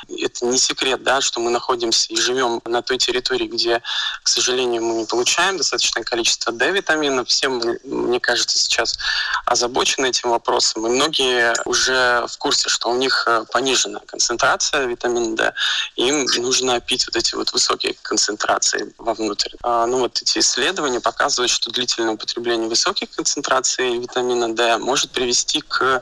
Это 0.09 0.45
не 0.45 0.57
секрет, 0.57 1.01
да, 1.03 1.21
что 1.21 1.39
мы 1.39 1.49
находимся 1.49 2.11
и 2.11 2.17
живем 2.17 2.61
на 2.65 2.81
той 2.81 2.97
территории, 2.97 3.47
где, 3.47 3.81
к 4.21 4.27
сожалению, 4.27 4.83
мы 4.83 4.95
не 4.95 5.05
получаем 5.05 5.57
достаточное 5.57 6.03
количество 6.03 6.51
D-витаминов. 6.51 7.29
Все, 7.29 7.47
мне 7.47 8.19
кажется, 8.19 8.59
сейчас 8.59 8.97
озабочены 9.45 10.07
этим 10.07 10.31
вопросом. 10.31 10.85
И 10.87 10.89
многие 10.89 11.53
уже 11.63 12.25
в 12.27 12.37
курсе, 12.37 12.67
что 12.67 12.89
у 12.89 12.97
них 12.97 13.23
э, 13.27 13.45
понижена 13.49 14.01
концентрация 14.07 14.85
витамина 14.87 15.37
D. 15.37 15.53
Им 15.95 16.25
нужно 16.37 16.81
пить 16.81 17.05
вот 17.07 17.15
эти 17.15 17.35
вот 17.35 17.53
высокие 17.53 17.95
концентрации 18.01 18.93
вовнутрь. 18.97 19.52
А, 19.61 19.85
ну, 19.85 19.99
вот 19.99 20.21
эти 20.21 20.39
исследования 20.39 20.99
показывают, 20.99 21.51
что 21.51 21.71
длительное 21.71 22.13
употребление 22.13 22.67
высоких 22.67 23.11
концентраций 23.11 23.97
витамина 23.97 24.53
D 24.53 24.77
может 24.77 25.11
привести 25.11 25.61
к 25.61 26.01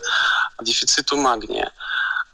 дефициту 0.62 1.18
магния 1.18 1.72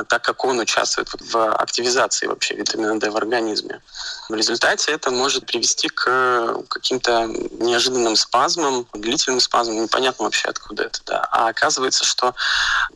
так 0.06 0.22
как 0.24 0.46
он 0.46 0.60
участвует 0.60 1.10
в 1.20 1.54
активизации 1.56 2.28
вообще 2.28 2.56
витамина 2.56 3.00
D 3.00 3.10
в 3.10 3.18
организме. 3.18 3.82
В 4.30 4.36
результате 4.36 4.92
это 4.92 5.10
может 5.10 5.46
привести 5.46 5.88
к 5.90 6.64
каким-то 6.68 7.26
неожиданным 7.60 8.16
спазмам, 8.16 8.86
длительным 8.94 9.40
спазмам, 9.40 9.82
непонятно 9.82 10.26
вообще 10.26 10.50
откуда 10.50 10.84
это. 10.84 11.00
Да. 11.06 11.28
А 11.32 11.48
оказывается, 11.48 12.06
что 12.06 12.36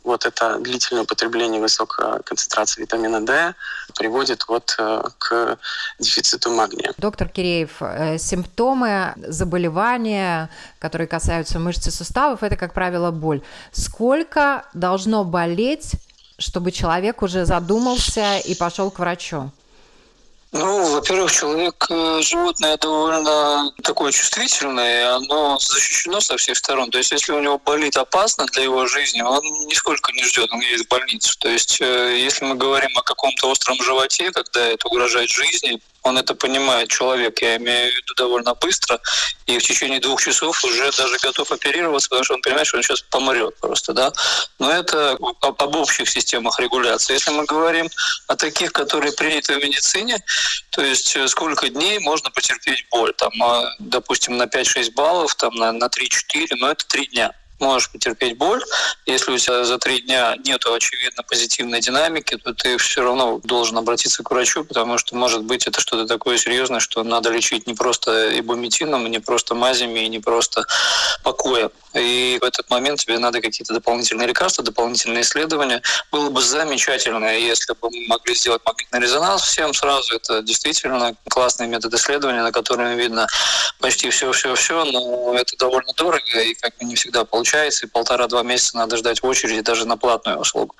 вот 0.04 0.26
это 0.26 0.58
длительное 0.58 1.02
употребление 1.02 1.60
высокой 1.60 2.22
концентрации 2.22 2.82
витамина 2.82 3.24
D 3.24 3.54
приводит 3.96 4.46
вот 4.46 4.74
э, 4.78 5.02
к 5.18 5.58
дефициту 5.98 6.50
магния. 6.50 6.92
Доктор 6.98 7.28
Киреев, 7.28 7.76
э, 7.80 8.18
симптомы 8.18 9.14
заболевания, 9.16 10.50
которые 10.78 11.08
касаются 11.08 11.58
мышц 11.58 11.86
и 11.88 11.90
суставов, 11.90 12.42
это, 12.42 12.56
как 12.56 12.74
правило, 12.74 13.10
боль. 13.10 13.42
Сколько 13.72 14.64
должно 14.72 15.24
болеть 15.24 15.92
чтобы 16.38 16.72
человек 16.72 17.22
уже 17.22 17.44
задумался 17.44 18.38
и 18.38 18.54
пошел 18.54 18.90
к 18.90 18.98
врачу? 18.98 19.50
Ну, 20.52 20.92
во-первых, 20.92 21.32
человек 21.32 21.86
э, 21.88 22.20
животное 22.20 22.76
довольно 22.76 23.72
такое 23.82 24.12
чувствительное, 24.12 25.14
оно 25.16 25.58
защищено 25.58 26.20
со 26.20 26.36
всех 26.36 26.58
сторон. 26.58 26.90
То 26.90 26.98
есть, 26.98 27.10
если 27.10 27.32
у 27.32 27.40
него 27.40 27.58
болит 27.58 27.96
опасно 27.96 28.44
для 28.52 28.64
его 28.64 28.86
жизни, 28.86 29.22
он 29.22 29.42
нисколько 29.66 30.12
не 30.12 30.22
ждет, 30.24 30.52
он 30.52 30.60
едет 30.60 30.84
в 30.84 30.88
больницу. 30.90 31.38
То 31.38 31.48
есть, 31.48 31.80
э, 31.80 32.18
если 32.18 32.44
мы 32.44 32.56
говорим 32.56 32.90
о 32.98 33.02
каком-то 33.02 33.48
остром 33.48 33.82
животе, 33.82 34.30
когда 34.30 34.60
это 34.66 34.88
угрожает 34.88 35.30
жизни, 35.30 35.80
он 36.02 36.18
это 36.18 36.34
понимает, 36.34 36.88
человек, 36.88 37.42
я 37.42 37.56
имею 37.56 37.92
в 37.92 37.96
виду 37.96 38.14
довольно 38.14 38.54
быстро, 38.54 39.00
и 39.46 39.58
в 39.58 39.62
течение 39.62 40.00
двух 40.00 40.20
часов 40.22 40.64
уже 40.64 40.90
даже 40.92 41.16
готов 41.18 41.50
оперироваться, 41.52 42.08
потому 42.08 42.24
что 42.24 42.34
он 42.34 42.42
понимает, 42.42 42.66
что 42.66 42.76
он 42.76 42.82
сейчас 42.82 43.02
помрет 43.02 43.56
просто, 43.60 43.92
да. 43.92 44.12
Но 44.58 44.70
это 44.70 45.16
об 45.40 45.76
общих 45.76 46.08
системах 46.08 46.58
регуляции. 46.58 47.14
Если 47.14 47.30
мы 47.30 47.44
говорим 47.44 47.88
о 48.26 48.36
таких, 48.36 48.72
которые 48.72 49.12
приняты 49.12 49.54
в 49.54 49.62
медицине, 49.62 50.22
то 50.70 50.82
есть 50.82 51.14
э, 51.16 51.28
сколько 51.28 51.68
дней 51.68 51.98
можно 52.00 52.30
потерпеть 52.30 52.86
боль, 52.90 53.12
там, 53.14 53.30
а, 53.42 53.70
допустим, 53.78 54.36
на 54.36 54.44
5-6 54.44 54.92
баллов, 54.94 55.34
там, 55.36 55.54
на, 55.54 55.72
на 55.72 55.86
3-4, 55.86 56.56
но 56.56 56.70
это 56.70 56.84
3 56.86 57.06
дня 57.08 57.32
можешь 57.62 57.90
потерпеть 57.90 58.36
боль. 58.36 58.62
Если 59.06 59.32
у 59.32 59.38
тебя 59.38 59.64
за 59.64 59.78
три 59.78 60.02
дня 60.02 60.36
нет 60.44 60.66
очевидно 60.66 61.22
позитивной 61.22 61.80
динамики, 61.80 62.36
то 62.36 62.52
ты 62.52 62.76
все 62.76 63.02
равно 63.02 63.40
должен 63.44 63.78
обратиться 63.78 64.22
к 64.22 64.30
врачу, 64.30 64.64
потому 64.64 64.98
что, 64.98 65.16
может 65.16 65.44
быть, 65.44 65.66
это 65.66 65.80
что-то 65.80 66.06
такое 66.06 66.36
серьезное, 66.36 66.80
что 66.80 67.02
надо 67.04 67.30
лечить 67.30 67.66
не 67.66 67.74
просто 67.74 68.38
ибумитином, 68.38 69.10
не 69.10 69.20
просто 69.20 69.54
мазями, 69.54 70.00
и 70.00 70.08
не 70.08 70.18
просто 70.18 70.64
покоем. 71.22 71.70
И 71.94 72.38
в 72.40 72.44
этот 72.44 72.68
момент 72.70 73.00
тебе 73.00 73.18
надо 73.18 73.40
какие-то 73.40 73.74
дополнительные 73.74 74.26
лекарства, 74.26 74.64
дополнительные 74.64 75.22
исследования. 75.22 75.82
Было 76.10 76.30
бы 76.30 76.40
замечательно, 76.40 77.36
если 77.36 77.74
бы 77.74 77.90
мы 77.90 78.06
могли 78.08 78.34
сделать 78.34 78.62
магнитный 78.64 79.00
резонанс 79.00 79.42
всем 79.42 79.74
сразу. 79.74 80.16
Это 80.16 80.42
действительно 80.42 81.14
классный 81.28 81.66
метод 81.66 81.94
исследования, 81.94 82.42
на 82.42 82.50
котором 82.52 82.96
видно 82.96 83.26
почти 83.78 84.10
все-все-все, 84.10 84.84
но 84.84 85.34
это 85.36 85.56
довольно 85.58 85.92
дорого 85.94 86.40
и 86.40 86.54
как 86.54 86.76
бы 86.78 86.86
не 86.86 86.94
всегда 86.94 87.24
получается 87.24 87.51
получается, 87.52 87.86
и 87.86 87.88
полтора-два 87.88 88.42
месяца 88.42 88.76
надо 88.76 88.96
ждать 88.96 89.22
в 89.22 89.26
очереди 89.26 89.60
даже 89.60 89.86
на 89.86 89.96
платную 89.96 90.38
услугу. 90.38 90.74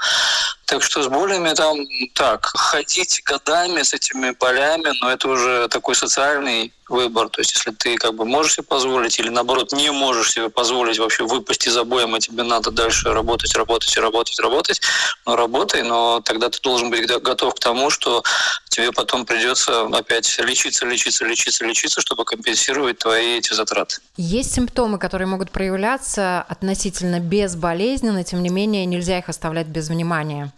Так 0.66 0.82
что 0.82 1.02
с 1.02 1.08
болями 1.08 1.52
там 1.54 1.76
так, 2.14 2.46
ходить 2.46 3.22
годами 3.24 3.82
с 3.82 3.92
этими 3.92 4.30
болями, 4.30 4.90
но 5.00 5.10
это 5.10 5.28
уже 5.28 5.68
такой 5.68 5.94
социальный 5.94 6.72
выбор. 6.92 7.28
То 7.28 7.40
есть 7.40 7.54
если 7.54 7.70
ты 7.72 7.96
как 7.96 8.14
бы 8.14 8.24
можешь 8.24 8.54
себе 8.54 8.64
позволить 8.64 9.18
или 9.18 9.28
наоборот 9.28 9.72
не 9.72 9.90
можешь 9.90 10.32
себе 10.32 10.48
позволить 10.48 10.98
вообще 10.98 11.24
выпасть 11.24 11.66
из 11.66 11.76
обоим, 11.76 12.14
и 12.16 12.20
тебе 12.20 12.42
надо 12.42 12.70
дальше 12.70 13.12
работать, 13.12 13.54
работать, 13.56 13.96
работать, 13.96 14.38
работать, 14.38 14.80
ну 15.26 15.34
работай, 15.34 15.82
но 15.82 16.20
тогда 16.20 16.48
ты 16.50 16.60
должен 16.62 16.90
быть 16.90 17.06
готов 17.06 17.54
к 17.54 17.58
тому, 17.58 17.90
что 17.90 18.22
тебе 18.68 18.92
потом 18.92 19.26
придется 19.26 19.86
опять 19.86 20.38
лечиться, 20.38 20.86
лечиться, 20.86 21.24
лечиться, 21.24 21.64
лечиться, 21.64 22.00
чтобы 22.00 22.24
компенсировать 22.24 22.98
твои 22.98 23.38
эти 23.38 23.54
затраты. 23.54 23.96
Есть 24.16 24.54
симптомы, 24.54 24.98
которые 24.98 25.26
могут 25.26 25.50
проявляться 25.50 26.42
относительно 26.48 27.20
безболезненно, 27.20 28.24
тем 28.24 28.42
не 28.42 28.50
менее 28.50 28.86
нельзя 28.86 29.18
их 29.18 29.28
оставлять 29.28 29.66
без 29.66 29.88
внимания. 29.88 30.52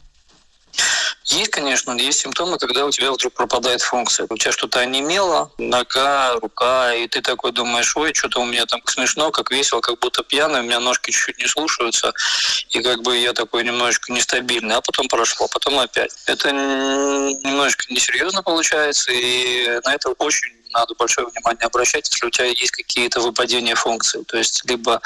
Есть, 1.25 1.51
конечно, 1.51 1.93
есть 1.93 2.21
симптомы, 2.21 2.59
когда 2.59 2.85
у 2.85 2.91
тебя 2.91 3.11
вдруг 3.11 3.33
пропадает 3.33 3.81
функция. 3.81 4.27
У 4.29 4.37
тебя 4.37 4.53
что-то 4.53 4.81
онемело, 4.81 5.51
нога, 5.57 6.35
рука, 6.35 6.95
и 6.95 7.09
ты 7.09 7.23
такой 7.23 7.53
думаешь, 7.53 7.97
ой, 7.97 8.13
что-то 8.13 8.41
у 8.41 8.45
меня 8.45 8.67
там 8.67 8.83
смешно, 8.87 9.31
как 9.31 9.51
весело, 9.51 9.81
как 9.81 9.99
будто 9.99 10.23
пьяный, 10.23 10.61
у 10.61 10.65
меня 10.65 10.81
ножки 10.81 11.11
чуть-чуть 11.11 11.39
не 11.39 11.47
слушаются, 11.47 12.13
и 12.71 12.83
как 12.83 13.03
бы 13.03 13.17
я 13.17 13.33
такой 13.33 13.65
немножечко 13.65 14.13
нестабильный, 14.13 14.77
а 14.77 14.81
потом 14.81 15.09
прошло, 15.09 15.49
потом 15.49 15.79
опять. 15.79 16.15
Это 16.27 16.51
немножечко 16.53 17.93
несерьезно 17.93 18.43
получается, 18.43 19.11
и 19.13 19.81
на 19.85 19.95
это 19.95 20.11
очень 20.11 20.53
надо 20.75 20.95
большое 20.95 21.27
внимание 21.29 21.67
обращать, 21.67 22.09
если 22.11 22.27
у 22.27 22.31
тебя 22.31 22.47
есть 22.47 22.73
какие-то 22.73 23.21
выпадения 23.21 23.75
функций. 23.75 24.25
То 24.25 24.37
есть 24.37 24.65
либо 24.69 25.01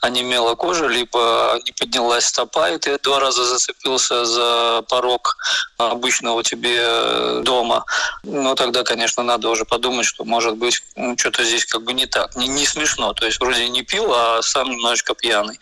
онемела 0.00 0.54
кожа, 0.54 0.86
либо 0.86 1.58
не 1.64 1.72
поднялась 1.72 2.26
стопа, 2.26 2.70
и 2.70 2.78
ты 2.78 2.98
два 2.98 3.20
раза 3.20 3.44
зацепился 3.44 4.24
за 4.24 4.82
порог 4.88 5.36
обычного 5.78 6.42
тебе 6.42 6.78
э, 6.80 7.40
дома. 7.44 7.84
Ну, 8.22 8.54
тогда, 8.54 8.82
конечно, 8.82 9.22
надо 9.22 9.48
уже 9.48 9.64
подумать, 9.64 10.06
что, 10.06 10.24
может 10.24 10.56
быть, 10.56 10.82
ну, 10.96 11.16
что-то 11.18 11.44
здесь 11.44 11.64
как 11.64 11.82
бы 11.82 11.92
не 11.92 12.06
так. 12.06 12.36
Не, 12.36 12.48
не 12.48 12.66
смешно. 12.66 13.12
То 13.14 13.26
есть 13.26 13.40
вроде 13.40 13.68
не 13.68 13.82
пил, 13.82 14.12
а 14.12 14.42
сам 14.42 14.70
немножечко 14.70 15.14
пьяный. 15.14 15.58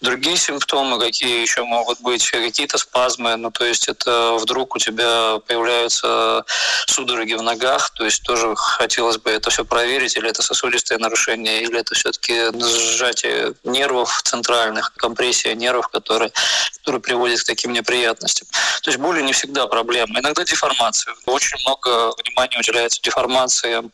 Другие 0.00 0.36
симптомы, 0.36 0.98
какие 0.98 1.40
еще 1.40 1.64
могут 1.64 2.00
быть, 2.00 2.28
какие-то 2.30 2.78
спазмы. 2.78 3.36
Ну, 3.36 3.50
то 3.50 3.64
есть 3.64 3.88
это 3.88 4.36
вдруг 4.40 4.76
у 4.76 4.78
тебя 4.78 5.38
появляются 5.46 6.44
судороги 6.86 7.34
в 7.34 7.42
ногах. 7.42 7.90
То 7.90 8.04
есть 8.04 8.22
тоже 8.22 8.54
хотел 8.56 9.01
хотелось 9.02 9.18
бы 9.18 9.30
это 9.32 9.50
все 9.50 9.64
проверить, 9.64 10.16
или 10.16 10.28
это 10.30 10.42
сосудистое 10.42 10.98
нарушение, 10.98 11.62
или 11.62 11.80
это 11.80 11.92
все-таки 11.94 12.52
сжатие 12.60 13.54
нервов 13.64 14.22
центральных, 14.22 14.92
компрессия 14.94 15.54
нервов, 15.54 15.88
которые, 15.88 16.30
которые 16.78 17.00
приводят 17.02 17.40
к 17.40 17.44
таким 17.44 17.72
неприятностям. 17.72 18.46
То 18.82 18.90
есть 18.90 19.00
боли 19.00 19.22
не 19.22 19.32
всегда 19.32 19.66
проблема. 19.66 20.20
Иногда 20.20 20.44
деформация. 20.44 21.14
Очень 21.26 21.58
много 21.66 22.14
внимания 22.22 22.60
уделяется 22.60 23.02
деформациям 23.02 23.90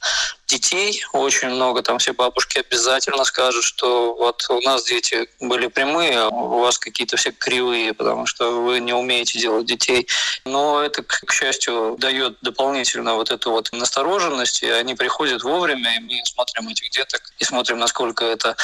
детей 0.48 1.04
очень 1.12 1.50
много. 1.50 1.82
Там 1.82 1.98
все 1.98 2.12
бабушки 2.12 2.58
обязательно 2.58 3.24
скажут, 3.24 3.64
что 3.64 4.14
вот 4.14 4.44
у 4.48 4.60
нас 4.62 4.84
дети 4.84 5.28
были 5.40 5.68
прямые, 5.68 6.18
а 6.20 6.28
у 6.28 6.60
вас 6.60 6.78
какие-то 6.78 7.16
все 7.16 7.30
кривые, 7.30 7.94
потому 7.94 8.26
что 8.26 8.62
вы 8.62 8.80
не 8.80 8.92
умеете 8.92 9.38
делать 9.38 9.66
детей. 9.66 10.08
Но 10.44 10.82
это, 10.82 11.02
к 11.02 11.32
счастью, 11.32 11.96
дает 11.98 12.38
дополнительно 12.40 13.14
вот 13.14 13.30
эту 13.30 13.50
вот 13.50 13.68
настороженность, 13.72 14.62
и 14.62 14.70
они 14.70 14.94
приходят 14.94 15.42
вовремя, 15.42 15.96
и 15.96 16.00
мы 16.00 16.20
смотрим 16.24 16.68
этих 16.68 16.90
деток 16.90 17.22
и 17.38 17.44
смотрим, 17.44 17.78
насколько 17.78 18.24
это 18.24 18.56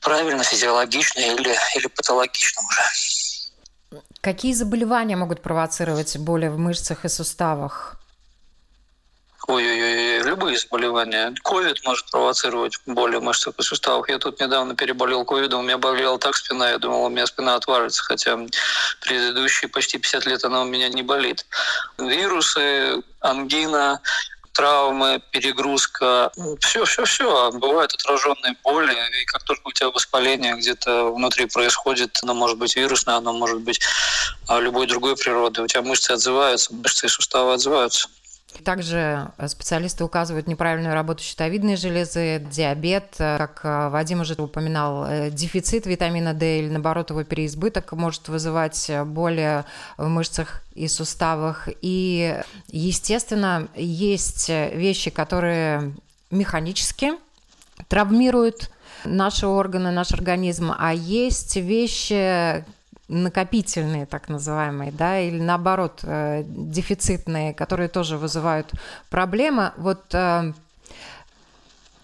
правильно, 0.00 0.42
физиологично 0.42 1.20
или, 1.20 1.56
или 1.76 1.86
патологично 1.86 2.62
уже. 2.68 4.02
Какие 4.20 4.54
заболевания 4.54 5.16
могут 5.16 5.40
провоцировать 5.40 6.16
боли 6.16 6.48
в 6.48 6.58
мышцах 6.58 7.04
и 7.04 7.08
суставах? 7.08 7.96
Ой-ой-ой, 9.46 10.05
любые 10.36 10.58
заболевания. 10.58 11.34
Ковид 11.42 11.82
может 11.84 12.10
провоцировать 12.10 12.78
боли 12.86 13.16
в 13.16 13.22
мышцах 13.22 13.54
и 13.58 13.62
суставах. 13.62 14.08
Я 14.10 14.18
тут 14.18 14.38
недавно 14.38 14.76
переболел 14.76 15.24
ковидом, 15.24 15.60
у 15.60 15.62
меня 15.62 15.78
болела 15.78 16.18
так 16.18 16.36
спина, 16.36 16.70
я 16.70 16.78
думал, 16.78 17.04
у 17.04 17.08
меня 17.08 17.26
спина 17.26 17.54
отвалится, 17.54 18.02
хотя 18.04 18.38
предыдущие 19.00 19.70
почти 19.70 19.98
50 19.98 20.26
лет 20.26 20.44
она 20.44 20.62
у 20.62 20.66
меня 20.66 20.88
не 20.88 21.02
болит. 21.02 21.46
Вирусы, 21.96 23.02
ангина, 23.20 24.02
травмы, 24.52 25.22
перегрузка, 25.30 26.30
все, 26.60 26.84
все, 26.84 27.04
все. 27.06 27.50
Бывают 27.52 27.94
отраженные 27.94 28.56
боли, 28.62 28.94
и 29.22 29.24
как 29.24 29.42
только 29.44 29.68
у 29.68 29.72
тебя 29.72 29.88
воспаление 29.88 30.54
где-то 30.56 31.12
внутри 31.12 31.46
происходит, 31.46 32.18
оно 32.22 32.34
может 32.34 32.58
быть 32.58 32.76
вирусное, 32.76 33.16
оно 33.16 33.32
может 33.32 33.60
быть 33.60 33.80
а, 34.48 34.60
любой 34.60 34.86
другой 34.86 35.16
природы, 35.16 35.62
у 35.62 35.66
тебя 35.66 35.80
мышцы 35.80 36.10
отзываются, 36.10 36.74
мышцы 36.74 37.06
и 37.06 37.08
суставы 37.08 37.54
отзываются. 37.54 38.08
Также 38.64 39.30
э, 39.38 39.48
специалисты 39.48 40.04
указывают 40.04 40.46
неправильную 40.46 40.94
работу 40.94 41.22
щитовидной 41.22 41.76
железы, 41.76 42.46
диабет, 42.50 43.14
э, 43.18 43.38
как 43.38 43.60
э, 43.64 43.88
Вадим 43.88 44.20
уже 44.20 44.34
упоминал, 44.34 45.30
дефицит 45.30 45.86
витамина 45.86 46.34
D 46.34 46.60
или 46.60 46.68
наоборот 46.68 47.10
его 47.10 47.24
переизбыток 47.24 47.92
может 47.92 48.28
вызывать 48.28 48.90
боли 49.06 49.64
в 49.96 50.08
мышцах 50.08 50.62
и 50.74 50.88
суставах. 50.88 51.68
И, 51.82 52.40
естественно, 52.68 53.68
есть 53.74 54.48
вещи, 54.48 55.10
которые 55.10 55.94
механически 56.30 57.12
травмируют 57.88 58.70
наши 59.04 59.46
органы, 59.46 59.90
наш 59.90 60.12
организм, 60.12 60.72
а 60.76 60.92
есть 60.92 61.56
вещи, 61.56 62.64
накопительные, 63.08 64.06
так 64.06 64.28
называемые, 64.28 64.90
да, 64.92 65.20
или 65.20 65.40
наоборот, 65.40 66.00
э, 66.02 66.42
дефицитные, 66.46 67.54
которые 67.54 67.88
тоже 67.88 68.18
вызывают 68.18 68.72
проблемы. 69.10 69.72
Вот 69.76 70.02
э, 70.12 70.52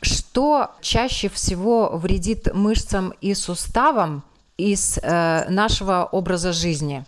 что 0.00 0.70
чаще 0.80 1.28
всего 1.28 1.90
вредит 1.96 2.54
мышцам 2.54 3.14
и 3.20 3.34
суставам 3.34 4.22
из 4.56 4.98
э, 5.02 5.48
нашего 5.48 6.08
образа 6.10 6.52
жизни 6.52 7.04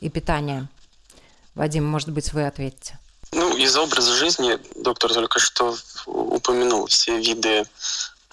и 0.00 0.08
питания? 0.08 0.68
Вадим, 1.54 1.86
может 1.86 2.10
быть, 2.10 2.32
вы 2.32 2.46
ответите. 2.46 2.98
Ну, 3.30 3.56
из 3.56 3.76
образа 3.76 4.12
жизни 4.12 4.58
доктор 4.80 5.12
только 5.12 5.38
что 5.38 5.76
упомянул 6.06 6.86
все 6.86 7.18
виды 7.18 7.64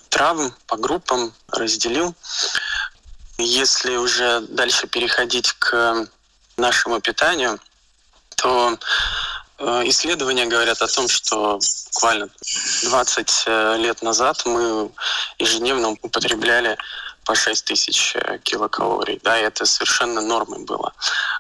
травм 0.09 0.53
по 0.67 0.77
группам, 0.77 1.33
разделил. 1.47 2.13
Если 3.41 3.95
уже 3.95 4.41
дальше 4.41 4.87
переходить 4.87 5.53
к 5.53 6.07
нашему 6.57 7.01
питанию, 7.01 7.59
то 8.37 8.77
э, 9.57 9.81
исследования 9.85 10.45
говорят 10.45 10.81
о 10.81 10.87
том, 10.87 11.07
что 11.07 11.59
буквально 11.93 12.29
20 12.83 13.43
э, 13.47 13.77
лет 13.77 14.01
назад 14.01 14.43
мы 14.45 14.91
ежедневно 15.39 15.95
употребляли 16.01 16.77
по 17.25 17.35
6 17.35 17.65
тысяч 17.65 18.15
э, 18.15 18.39
килокалорий. 18.39 19.19
Да, 19.23 19.39
и 19.39 19.43
это 19.43 19.65
совершенно 19.65 20.21
нормой 20.21 20.59
было. 20.65 20.93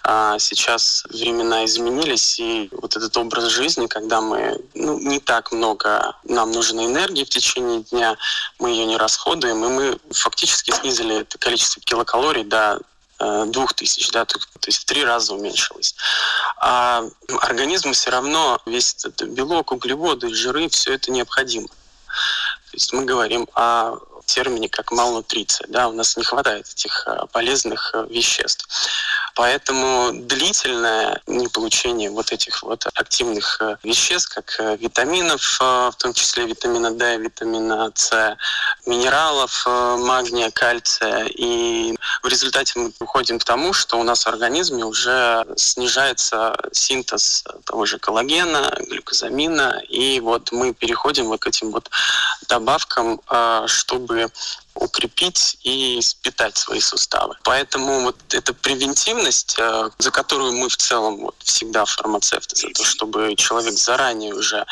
А 0.03 0.37
сейчас 0.39 1.03
времена 1.09 1.65
изменились, 1.65 2.39
и 2.39 2.69
вот 2.71 2.95
этот 2.95 3.15
образ 3.17 3.45
жизни, 3.45 3.87
когда 3.87 4.21
мы 4.21 4.57
ну, 4.73 4.99
не 4.99 5.19
так 5.19 5.51
много 5.51 6.15
нам 6.23 6.51
нужно 6.51 6.85
энергии 6.85 7.23
в 7.23 7.29
течение 7.29 7.81
дня, 7.81 8.15
мы 8.59 8.69
ее 8.69 8.85
не 8.85 8.97
расходуем, 8.97 9.65
и 9.65 9.69
мы 9.69 9.99
фактически 10.11 10.71
снизили 10.71 11.21
это 11.21 11.37
количество 11.37 11.81
килокалорий 11.81 12.43
до 12.43 12.79
э, 13.19 13.45
двух 13.47 13.73
тысяч, 13.73 14.11
да, 14.11 14.25
то, 14.25 14.37
то 14.37 14.67
есть 14.67 14.79
в 14.79 14.85
три 14.85 15.03
раза 15.03 15.33
уменьшилось. 15.33 15.95
А 16.57 17.03
организму 17.41 17.93
все 17.93 18.11
равно 18.11 18.61
весь 18.67 18.93
этот 19.03 19.29
белок, 19.29 19.71
углеводы, 19.71 20.33
жиры, 20.33 20.69
все 20.69 20.93
это 20.93 21.11
необходимо. 21.11 21.67
То 21.67 22.77
есть 22.77 22.93
мы 22.93 23.03
говорим 23.03 23.47
о 23.53 23.97
термине 24.25 24.69
как 24.69 24.91
малнутриция. 24.91 25.67
Да, 25.69 25.87
у 25.87 25.93
нас 25.93 26.17
не 26.17 26.23
хватает 26.23 26.67
этих 26.67 27.03
э, 27.07 27.25
полезных 27.31 27.91
э, 27.93 28.05
веществ. 28.09 28.67
Поэтому 29.35 30.11
длительное 30.13 31.21
неполучение 31.27 32.09
вот 32.09 32.31
этих 32.31 32.63
вот 32.63 32.85
активных 32.93 33.57
э, 33.61 33.77
веществ, 33.83 34.33
как 34.33 34.79
витаминов, 34.79 35.41
в 35.59 35.95
том 35.97 36.13
числе 36.13 36.45
витамина 36.45 36.91
D, 36.91 37.17
витамина 37.17 37.91
С, 37.95 38.37
минералов, 38.85 39.65
магния, 39.65 40.51
кальция. 40.51 41.25
И 41.25 41.95
в 42.23 42.27
результате 42.27 42.79
мы 42.79 42.91
приходим 42.91 43.39
к 43.39 43.43
тому, 43.43 43.73
что 43.73 43.99
у 43.99 44.03
нас 44.03 44.25
в 44.25 44.27
организме 44.27 44.85
уже 44.85 45.45
снижается 45.55 46.57
синтез 46.71 47.43
того 47.65 47.85
же 47.85 47.99
коллагена, 47.99 48.75
глюкозамина. 48.89 49.81
И 49.89 50.19
вот 50.19 50.51
мы 50.51 50.73
переходим 50.73 51.27
вот 51.27 51.41
к 51.41 51.47
этим 51.47 51.71
вот 51.71 51.89
добавкам, 52.47 53.21
чтобы 53.67 54.10
program 54.11 54.31
укрепить 54.75 55.57
и 55.63 55.99
питать 56.21 56.57
свои 56.57 56.79
суставы. 56.79 57.35
Поэтому 57.43 58.01
вот 58.01 58.17
эта 58.29 58.53
превентивность, 58.53 59.55
э, 59.59 59.89
за 59.97 60.11
которую 60.11 60.53
мы 60.53 60.69
в 60.69 60.77
целом 60.77 61.17
вот 61.17 61.35
всегда 61.39 61.85
фармацевты, 61.85 62.55
за 62.55 62.69
то, 62.69 62.83
чтобы 62.83 63.35
человек 63.35 63.73
заранее 63.73 64.33
уже 64.33 64.65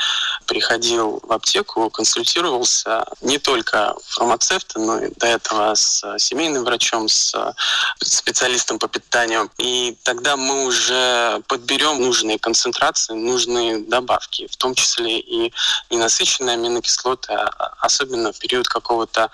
приходил 0.46 1.20
в 1.24 1.32
аптеку, 1.32 1.90
консультировался 1.90 3.06
не 3.22 3.38
только 3.38 3.96
фармацевта, 4.08 4.80
но 4.80 5.00
и 5.00 5.14
до 5.16 5.28
этого 5.28 5.76
с 5.76 6.04
семейным 6.18 6.64
врачом, 6.64 7.08
с 7.08 7.54
специалистом 8.02 8.80
по 8.80 8.88
питанию. 8.88 9.50
И 9.58 9.98
тогда 10.04 10.38
мы 10.38 10.66
уже 10.66 11.42
подберем 11.48 12.02
нужные 12.02 12.40
концентрации, 12.40 13.14
нужные 13.14 13.80
добавки, 13.80 14.48
в 14.48 14.58
том 14.58 14.76
числе 14.76 15.20
и 15.20 15.54
ненасыщенные 15.90 16.54
аминокислоты, 16.54 17.34
а 17.34 17.74
особенно 17.80 18.32
в 18.32 18.40
период 18.40 18.68
какого-то 18.68 19.32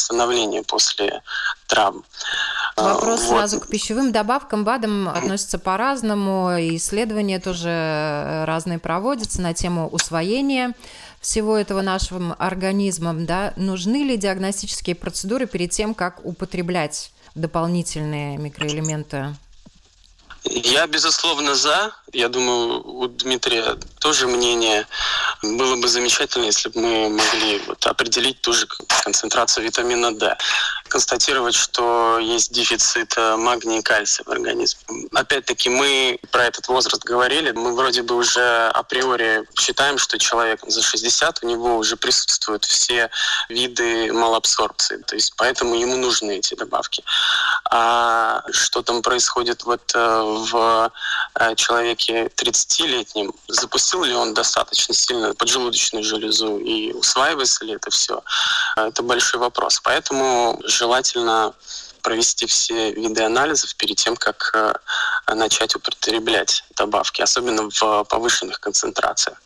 восстановления 0.00 0.62
после 0.62 1.22
травм. 1.66 2.04
А, 2.76 2.94
Вопрос 2.94 3.20
вот. 3.22 3.28
сразу 3.28 3.60
к 3.60 3.68
пищевым 3.68 4.12
добавкам, 4.12 4.64
БАДам 4.64 5.08
относятся 5.08 5.58
по-разному, 5.58 6.50
исследования 6.76 7.38
тоже 7.38 7.68
э, 7.68 8.44
разные 8.44 8.78
проводятся 8.78 9.42
на 9.42 9.54
тему 9.54 9.88
усвоения 9.88 10.74
всего 11.20 11.56
этого 11.56 11.82
нашим 11.82 12.34
организмом, 12.38 13.26
да, 13.26 13.52
нужны 13.56 14.04
ли 14.04 14.16
диагностические 14.16 14.96
процедуры 14.96 15.46
перед 15.46 15.70
тем, 15.70 15.94
как 15.94 16.24
употреблять 16.24 17.12
дополнительные 17.34 18.38
микроэлементы? 18.38 19.36
Я, 20.44 20.86
безусловно, 20.86 21.54
за. 21.54 21.92
Я 22.12 22.28
думаю, 22.28 22.82
у 22.82 23.06
Дмитрия 23.08 23.76
тоже 23.98 24.26
мнение. 24.26 24.86
Было 25.42 25.76
бы 25.76 25.88
замечательно, 25.88 26.44
если 26.44 26.68
бы 26.68 26.80
мы 26.80 27.08
могли 27.08 27.60
вот 27.66 27.86
определить 27.86 28.40
ту 28.42 28.52
же 28.52 28.66
концентрацию 29.02 29.64
витамина 29.64 30.12
D. 30.12 30.36
Констатировать, 30.90 31.54
что 31.54 32.18
есть 32.18 32.52
дефицит 32.52 33.14
э, 33.16 33.36
магния 33.36 33.78
и 33.78 33.82
кальция 33.82 34.24
в 34.24 34.28
организме. 34.28 34.80
Опять-таки, 35.12 35.70
мы 35.70 36.18
про 36.32 36.46
этот 36.46 36.66
возраст 36.66 37.04
говорили. 37.04 37.52
Мы 37.52 37.76
вроде 37.76 38.02
бы 38.02 38.16
уже 38.16 38.66
априори 38.74 39.44
считаем, 39.56 39.98
что 39.98 40.18
человек 40.18 40.60
за 40.66 40.82
60, 40.82 41.44
у 41.44 41.46
него 41.46 41.76
уже 41.76 41.96
присутствуют 41.96 42.64
все 42.64 43.08
виды 43.48 44.12
малоабсорбции. 44.12 44.96
То 45.06 45.14
есть 45.14 45.34
поэтому 45.36 45.76
ему 45.76 45.96
нужны 45.96 46.38
эти 46.38 46.54
добавки. 46.54 47.04
А 47.70 48.42
что 48.50 48.82
там 48.82 49.02
происходит 49.02 49.62
вот 49.62 49.92
э, 49.94 50.22
в 50.50 50.90
э, 51.36 51.54
человеке 51.54 52.32
30-летнем, 52.36 53.32
запустил 53.46 54.02
ли 54.02 54.12
он 54.12 54.34
достаточно 54.34 54.92
сильно 54.92 55.34
поджелудочную 55.34 56.02
железу 56.02 56.58
и 56.58 56.92
усваивается 56.92 57.64
ли 57.64 57.74
это 57.74 57.90
все, 57.90 58.24
это 58.74 59.04
большой 59.04 59.38
вопрос. 59.38 59.80
Поэтому 59.84 60.60
желательно 60.80 61.52
провести 62.00 62.46
все 62.46 62.92
виды 62.92 63.22
анализов 63.22 63.74
перед 63.76 63.96
тем, 63.96 64.16
как 64.16 64.50
э, 64.54 65.34
начать 65.34 65.76
употреблять 65.76 66.64
добавки, 66.76 67.20
особенно 67.22 67.68
в 67.70 68.04
повышенных 68.04 68.58
концентрациях. 68.58 69.36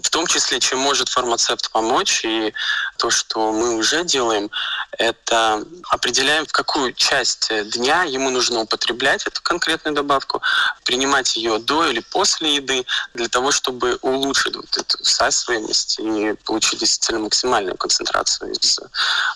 В 0.00 0.08
том 0.08 0.26
числе, 0.26 0.60
чем 0.60 0.78
может 0.78 1.08
фармацевт 1.08 1.72
помочь, 1.72 2.24
и 2.24 2.54
то, 2.98 3.10
что 3.10 3.52
мы 3.52 3.76
уже 3.76 4.04
делаем, 4.04 4.48
это 4.92 5.64
определяем, 5.90 6.46
в 6.46 6.52
какую 6.52 6.92
часть 6.92 7.50
дня 7.74 8.04
ему 8.04 8.30
нужно 8.30 8.60
употреблять 8.60 9.26
эту 9.26 9.42
конкретную 9.42 9.94
добавку, 9.96 10.40
принимать 10.84 11.36
ее 11.36 11.58
до 11.58 11.84
или 11.86 12.00
после 12.12 12.56
еды, 12.56 12.86
для 13.14 13.28
того, 13.28 13.50
чтобы 13.50 13.98
улучшить 14.02 14.54
вот 14.54 14.76
эту 14.76 15.02
всасываемость 15.02 15.98
и 15.98 16.34
получить 16.44 16.78
действительно 16.78 17.20
максимальную 17.24 17.76
концентрацию 17.76 18.52
из 18.52 18.78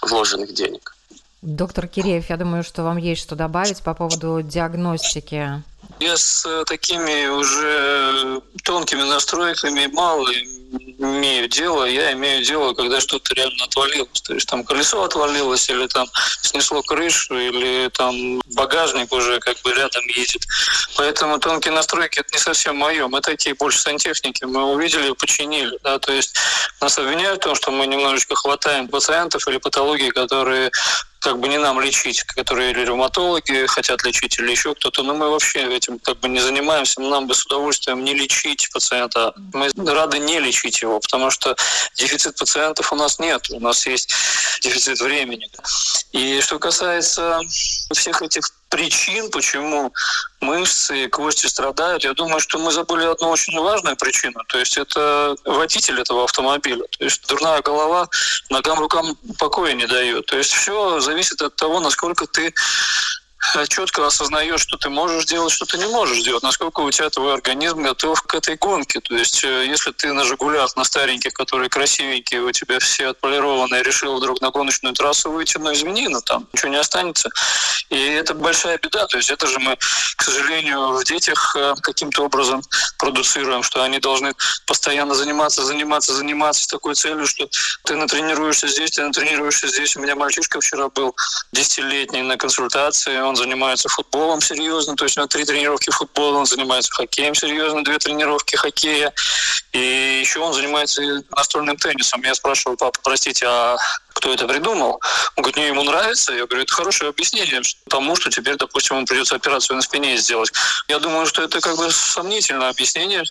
вложенных 0.02 0.55
денег. 0.55 0.94
Доктор 1.42 1.88
Киреев, 1.88 2.31
я 2.31 2.37
думаю, 2.37 2.62
что 2.62 2.85
вам 2.85 2.98
есть 2.98 3.20
что 3.20 3.35
добавить 3.35 3.83
по 3.83 3.94
поводу 3.94 4.42
диагностики. 4.42 5.64
Я 5.98 6.16
с 6.16 6.46
э, 6.46 6.64
такими 6.66 7.26
уже 7.26 8.40
тонкими 8.62 9.02
настройками 9.02 9.87
мало 9.92 10.31
имею 10.33 11.48
дело. 11.48 11.85
Я 11.85 12.12
имею 12.12 12.44
дело, 12.44 12.74
когда 12.74 13.00
что-то 13.00 13.35
реально 13.35 13.64
отвалилось. 13.64 14.22
То 14.22 14.35
есть 14.35 14.48
там 14.48 14.62
колесо 14.62 15.02
отвалилось, 15.02 15.68
или 15.68 15.88
там 15.88 16.07
снесло 16.42 16.81
крышу, 16.83 17.37
или 17.37 17.88
там 17.88 18.40
багажник 18.55 19.12
уже 19.12 19.40
как 19.40 19.61
бы 19.62 19.72
рядом 19.72 20.05
едет. 20.14 20.42
Поэтому 20.96 21.40
тонкие 21.40 21.74
настройки 21.74 22.20
это 22.20 22.28
не 22.33 22.38
совсем 22.38 22.76
мое. 22.76 23.09
Мы 23.09 23.20
такие 23.20 23.57
больше 23.57 23.81
сантехники. 23.81 24.44
Мы 24.44 24.72
увидели 24.72 25.11
и 25.11 25.14
починили. 25.14 25.76
Да? 25.83 25.98
То 25.98 26.12
есть 26.12 26.37
нас 26.81 26.96
обвиняют 26.98 27.40
в 27.40 27.44
том, 27.44 27.57
что 27.57 27.72
мы 27.72 27.88
немножечко 27.88 28.37
хватаем 28.37 28.87
пациентов 28.87 29.46
или 29.48 29.59
патологии, 29.59 30.11
которые 30.11 30.70
как 31.22 31.38
бы 31.38 31.48
не 31.48 31.58
нам 31.58 31.80
лечить, 31.80 32.24
которые 32.24 32.72
или 32.72 32.80
ревматологи 32.80 33.66
хотят 33.66 34.02
лечить, 34.02 34.38
или 34.38 34.50
еще 34.50 34.74
кто-то, 34.74 35.02
но 35.04 35.14
мы 35.14 35.30
вообще 35.30 35.62
этим 35.74 35.98
как 36.00 36.18
бы 36.18 36.28
не 36.28 36.40
занимаемся, 36.40 37.00
нам 37.00 37.28
бы 37.28 37.35
с 37.35 37.46
удовольствием 37.46 38.02
не 38.02 38.12
лечить 38.12 38.68
пациента. 38.72 39.32
Мы 39.52 39.70
рады 39.87 40.18
не 40.18 40.40
лечить 40.40 40.82
его, 40.82 40.98
потому 40.98 41.30
что 41.30 41.54
дефицит 41.94 42.37
пациентов 42.37 42.92
у 42.92 42.96
нас 42.96 43.20
нет, 43.20 43.48
у 43.50 43.61
нас 43.61 43.87
есть 43.87 44.12
дефицит 44.62 45.00
времени. 45.00 45.48
И 46.11 46.40
что 46.40 46.58
касается 46.58 47.40
всех 47.92 48.20
этих 48.20 48.44
причин, 48.72 49.30
почему 49.30 49.92
мышцы 50.40 51.04
и 51.04 51.08
кости 51.08 51.46
страдают, 51.46 52.04
я 52.04 52.14
думаю, 52.14 52.40
что 52.40 52.58
мы 52.58 52.72
забыли 52.72 53.04
одну 53.04 53.28
очень 53.28 53.58
важную 53.61 53.96
причину. 53.96 54.40
То 54.48 54.58
есть 54.58 54.78
это 54.78 55.37
водитель 55.44 56.00
этого 56.00 56.24
автомобиля. 56.24 56.82
То 56.98 57.04
есть 57.04 57.28
дурная 57.28 57.61
голова 57.61 58.08
ногам, 58.48 58.78
рукам 58.78 59.14
покоя 59.38 59.74
не 59.74 59.87
дает. 59.87 60.24
То 60.26 60.38
есть 60.38 60.52
все 60.52 61.00
зависит 61.00 61.42
от 61.42 61.54
того, 61.56 61.80
насколько 61.80 62.26
ты 62.26 62.54
четко 63.68 64.07
осознаешь, 64.07 64.61
что 64.61 64.76
ты 64.76 64.88
можешь 64.88 65.24
делать, 65.24 65.52
что 65.52 65.64
ты 65.64 65.78
не 65.78 65.87
можешь 65.87 66.22
делать, 66.22 66.42
насколько 66.42 66.81
у 66.81 66.90
тебя 66.90 67.11
твой 67.11 67.35
организм 67.35 67.83
готов 67.83 68.22
к 68.22 68.35
этой 68.35 68.57
гонке. 68.57 69.00
То 69.00 69.16
есть, 69.16 69.42
э, 69.44 69.66
если 69.66 69.92
ты 69.92 70.12
на 70.12 70.24
«Жигулях», 70.24 70.76
на 70.76 70.85
стареньких, 70.85 71.33
которые 71.35 71.68
красивенькие, 71.68 72.42
у 72.42 72.52
тебя 72.52 72.78
все 72.78 73.09
отполированные, 73.09 73.83
решил 73.83 74.16
вдруг 74.16 74.40
на 74.40 74.50
гоночную 74.50 74.94
трассу 74.94 75.31
выйти, 75.31 75.59
ну 75.59 75.72
извини, 75.72 76.09
но 76.09 76.20
там 76.20 76.46
ничего 76.52 76.70
не 76.70 76.76
останется. 76.78 77.31
И 77.90 77.96
это 77.96 78.35
большая 78.35 78.78
беда. 78.78 79.07
То 79.07 79.16
есть 79.16 79.31
это 79.31 79.46
же 79.46 79.59
мы, 79.59 79.76
к 79.76 80.22
сожалению, 80.22 80.92
в 80.92 81.05
детях 81.05 81.57
э, 81.57 81.74
каким-то 81.83 82.24
образом 82.24 82.62
продуцируем, 82.98 83.62
что 83.62 83.83
они 83.83 83.98
должны 83.98 84.35
постоянно 84.66 85.14
заниматься, 85.14 85.64
заниматься, 85.64 86.14
заниматься 86.14 86.64
с 86.64 86.66
такой 86.66 86.94
целью, 86.94 87.26
что 87.26 87.48
ты 87.85 87.96
натренируешься 87.96 88.68
здесь, 88.68 88.92
ты 88.92 89.02
натренируешься 89.02 89.68
здесь. 89.68 89.96
У 89.96 90.00
меня 90.00 90.14
мальчишка 90.14 90.61
вчера 90.61 90.88
был 90.88 91.14
десятилетний 91.52 92.22
на 92.22 92.37
консультации, 92.37 93.16
он 93.33 93.37
занимается 93.37 93.88
футболом 93.88 94.42
серьезно, 94.42 94.95
то 94.95 95.05
есть 95.05 95.16
у 95.16 95.21
него 95.21 95.29
три 95.29 95.45
тренировки 95.45 95.90
футбола, 95.90 96.38
он 96.38 96.47
занимается 96.47 96.92
хоккеем 96.92 97.35
серьезно, 97.35 97.83
две 97.83 97.99
тренировки 97.99 98.57
хоккея, 98.57 99.12
и 99.73 100.21
еще 100.21 100.40
он 100.40 100.53
занимается 100.53 101.03
настольным 101.35 101.77
теннисом. 101.79 102.23
Я 102.23 102.35
спрашиваю, 102.35 102.77
папа, 102.77 102.99
простите, 103.03 103.47
а 103.49 103.77
кто 104.12 104.35
это 104.35 104.47
придумал. 104.47 105.01
Он 105.37 105.42
говорит, 105.42 105.57
не, 105.57 105.66
ему 105.68 105.83
нравится. 105.83 106.33
Я 106.33 106.47
говорю, 106.47 106.62
это 106.62 106.75
хорошее 106.75 107.09
объяснение 107.09 107.62
тому, 107.88 108.14
что 108.16 108.31
теперь, 108.31 108.57
допустим, 108.57 108.97
ему 108.97 109.07
придется 109.07 109.35
операцию 109.35 109.77
на 109.77 109.83
спине 109.83 110.16
сделать. 110.18 110.53
Я 110.88 110.99
думаю, 110.99 111.27
что 111.27 111.42
это 111.42 111.61
как 111.61 111.77
бы 111.77 111.90
сомнительное 111.90 112.68
объяснение, 112.68 113.25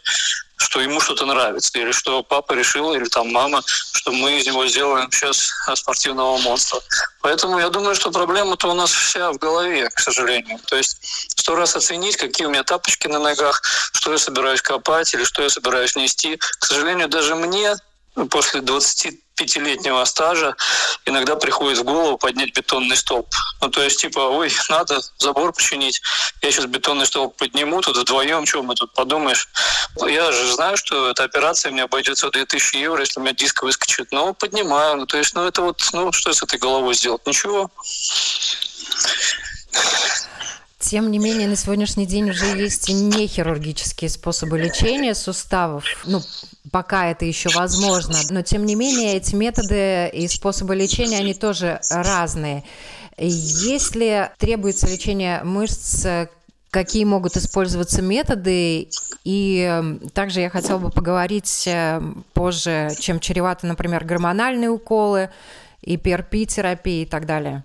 что 0.61 0.79
ему 0.79 0.99
что-то 0.99 1.25
нравится, 1.25 1.77
или 1.77 1.91
что 1.91 2.23
папа 2.23 2.53
решил, 2.53 2.93
или 2.93 3.05
там 3.05 3.31
мама, 3.31 3.63
что 3.65 4.11
мы 4.11 4.37
из 4.37 4.45
него 4.45 4.67
сделаем 4.67 5.11
сейчас 5.11 5.49
спортивного 5.75 6.37
монстра. 6.37 6.79
Поэтому 7.21 7.59
я 7.59 7.69
думаю, 7.69 7.95
что 7.95 8.11
проблема-то 8.11 8.69
у 8.69 8.73
нас 8.73 8.91
вся 8.91 9.31
в 9.31 9.37
голове, 9.37 9.89
к 9.89 9.99
сожалению. 9.99 10.59
То 10.67 10.75
есть 10.75 10.97
сто 11.35 11.55
раз 11.55 11.75
оценить, 11.75 12.17
какие 12.17 12.47
у 12.47 12.49
меня 12.49 12.63
тапочки 12.63 13.07
на 13.07 13.19
ногах, 13.19 13.61
что 13.93 14.11
я 14.11 14.17
собираюсь 14.17 14.61
копать 14.61 15.13
или 15.13 15.23
что 15.23 15.41
я 15.41 15.49
собираюсь 15.49 15.95
нести. 15.95 16.37
К 16.37 16.65
сожалению, 16.65 17.07
даже 17.09 17.35
мне 17.35 17.75
после 18.29 18.61
25-летнего 19.37 20.03
стажа 20.05 20.55
иногда 21.05 21.35
приходит 21.35 21.79
в 21.79 21.83
голову 21.83 22.17
поднять 22.17 22.55
бетонный 22.55 22.95
столб. 22.95 23.27
Ну, 23.61 23.69
то 23.69 23.81
есть, 23.81 23.99
типа, 23.99 24.19
ой, 24.19 24.51
надо 24.69 25.01
забор 25.17 25.53
починить, 25.53 26.01
я 26.41 26.51
сейчас 26.51 26.65
бетонный 26.65 27.05
столб 27.05 27.35
подниму, 27.37 27.81
тут 27.81 27.97
вдвоем, 27.97 28.45
что 28.45 28.63
мы 28.63 28.75
тут 28.75 28.93
подумаешь. 28.93 29.49
Я 30.07 30.31
же 30.31 30.51
знаю, 30.51 30.77
что 30.77 31.09
эта 31.09 31.23
операция 31.23 31.71
мне 31.71 31.83
обойдется 31.83 32.29
2000 32.29 32.77
евро, 32.77 33.01
если 33.01 33.19
у 33.19 33.23
меня 33.23 33.33
диск 33.33 33.63
выскочит. 33.63 34.11
Но 34.11 34.33
поднимаю. 34.33 34.97
Ну, 34.97 35.05
то 35.05 35.17
есть, 35.17 35.33
ну, 35.35 35.45
это 35.45 35.61
вот, 35.61 35.81
ну, 35.93 36.11
что 36.11 36.33
с 36.33 36.43
этой 36.43 36.59
головой 36.59 36.93
сделать? 36.93 37.25
Ничего. 37.25 37.69
Тем 40.79 41.11
не 41.11 41.19
менее, 41.19 41.47
на 41.47 41.55
сегодняшний 41.55 42.07
день 42.07 42.31
уже 42.31 42.45
есть 42.45 42.89
нехирургические 42.89 44.09
способы 44.09 44.57
лечения 44.57 45.13
суставов. 45.13 45.85
Ну, 46.05 46.21
пока 46.71 47.11
это 47.11 47.25
еще 47.25 47.49
возможно. 47.49 48.15
Но, 48.29 48.41
тем 48.41 48.65
не 48.65 48.75
менее, 48.75 49.15
эти 49.15 49.35
методы 49.35 50.09
и 50.13 50.27
способы 50.27 50.75
лечения, 50.75 51.19
они 51.19 51.33
тоже 51.33 51.79
разные. 51.89 52.63
Если 53.17 54.31
требуется 54.37 54.87
лечение 54.87 55.43
мышц, 55.43 56.05
какие 56.71 57.03
могут 57.03 57.37
использоваться 57.37 58.01
методы. 58.01 58.87
И 59.23 59.59
эм, 59.59 59.99
также 60.13 60.39
я 60.39 60.49
хотела 60.49 60.79
бы 60.79 60.89
поговорить 60.89 61.67
э, 61.67 62.01
позже, 62.33 62.89
чем 62.99 63.19
чреваты, 63.19 63.67
например, 63.67 64.05
гормональные 64.05 64.69
уколы, 64.69 65.29
и 65.81 65.97
PRP-терапия 65.97 67.03
и 67.03 67.05
так 67.05 67.25
далее. 67.25 67.63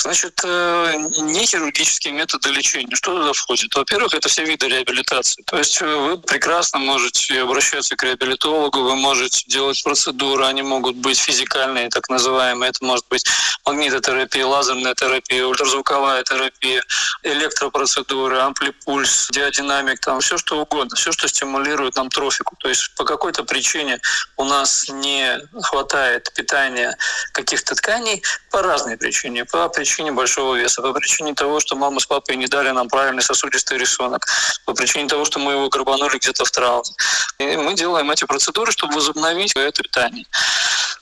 Значит, 0.00 0.40
э, 0.44 0.94
не 1.22 1.44
хирургические 1.44 2.14
методы 2.14 2.50
лечения. 2.50 2.94
Что 2.94 3.16
туда 3.16 3.32
входит? 3.32 3.74
Во-первых, 3.74 4.14
это 4.14 4.28
все 4.28 4.44
виды 4.44 4.68
реабилитации. 4.68 5.42
То 5.44 5.58
есть 5.58 5.82
э, 5.82 5.96
вы 5.96 6.18
прекрасно 6.18 6.78
можете 6.78 7.42
обращаться 7.42 7.96
к 7.96 8.02
реабилитологу, 8.04 8.80
вы 8.82 8.94
можете 8.94 9.44
делать 9.48 9.82
процедуры, 9.82 10.44
они 10.44 10.62
могут 10.62 10.96
быть 10.96 11.18
физикальные, 11.18 11.88
так 11.88 12.08
называемые. 12.08 12.70
Это 12.70 12.84
может 12.84 13.06
быть 13.08 13.24
магнитотерапия, 13.66 14.46
лазерная 14.46 14.94
терапия, 14.94 15.44
ультразвуковая 15.44 16.22
терапия, 16.22 16.82
электропроцедуры, 17.24 18.38
амплипульс, 18.38 19.28
диадинамик, 19.32 19.98
там 19.98 20.20
все 20.20 20.38
что 20.38 20.60
угодно, 20.60 20.94
все, 20.96 21.10
что 21.10 21.26
стимулирует 21.26 21.96
нам 21.96 22.08
трофику. 22.08 22.54
То 22.60 22.68
есть 22.68 22.94
по 22.94 23.04
какой-то 23.04 23.42
причине 23.42 24.00
у 24.36 24.44
нас 24.44 24.88
не 24.88 25.40
хватает 25.60 26.32
питания 26.34 26.96
каких-то 27.32 27.74
тканей 27.74 28.22
по 28.50 28.62
разной 28.62 28.96
причине. 28.96 29.44
По 29.44 29.68
причине 29.68 29.87
причине 29.88 30.12
большого 30.12 30.54
веса, 30.54 30.82
по 30.82 30.92
причине 30.92 31.34
того, 31.34 31.60
что 31.60 31.74
мама 31.74 31.98
с 32.00 32.06
папой 32.06 32.36
не 32.36 32.46
дали 32.46 32.70
нам 32.70 32.88
правильный 32.88 33.22
сосудистый 33.22 33.78
рисунок, 33.78 34.26
по 34.66 34.74
причине 34.74 35.08
того, 35.08 35.24
что 35.24 35.38
мы 35.38 35.52
его 35.52 35.68
горбанули 35.70 36.18
где-то 36.18 36.44
в 36.44 36.50
травме. 36.50 36.92
И 37.38 37.56
мы 37.56 37.74
делаем 37.74 38.10
эти 38.10 38.24
процедуры, 38.24 38.70
чтобы 38.70 38.94
возобновить 38.94 39.52
это 39.56 39.82
питание. 39.82 40.26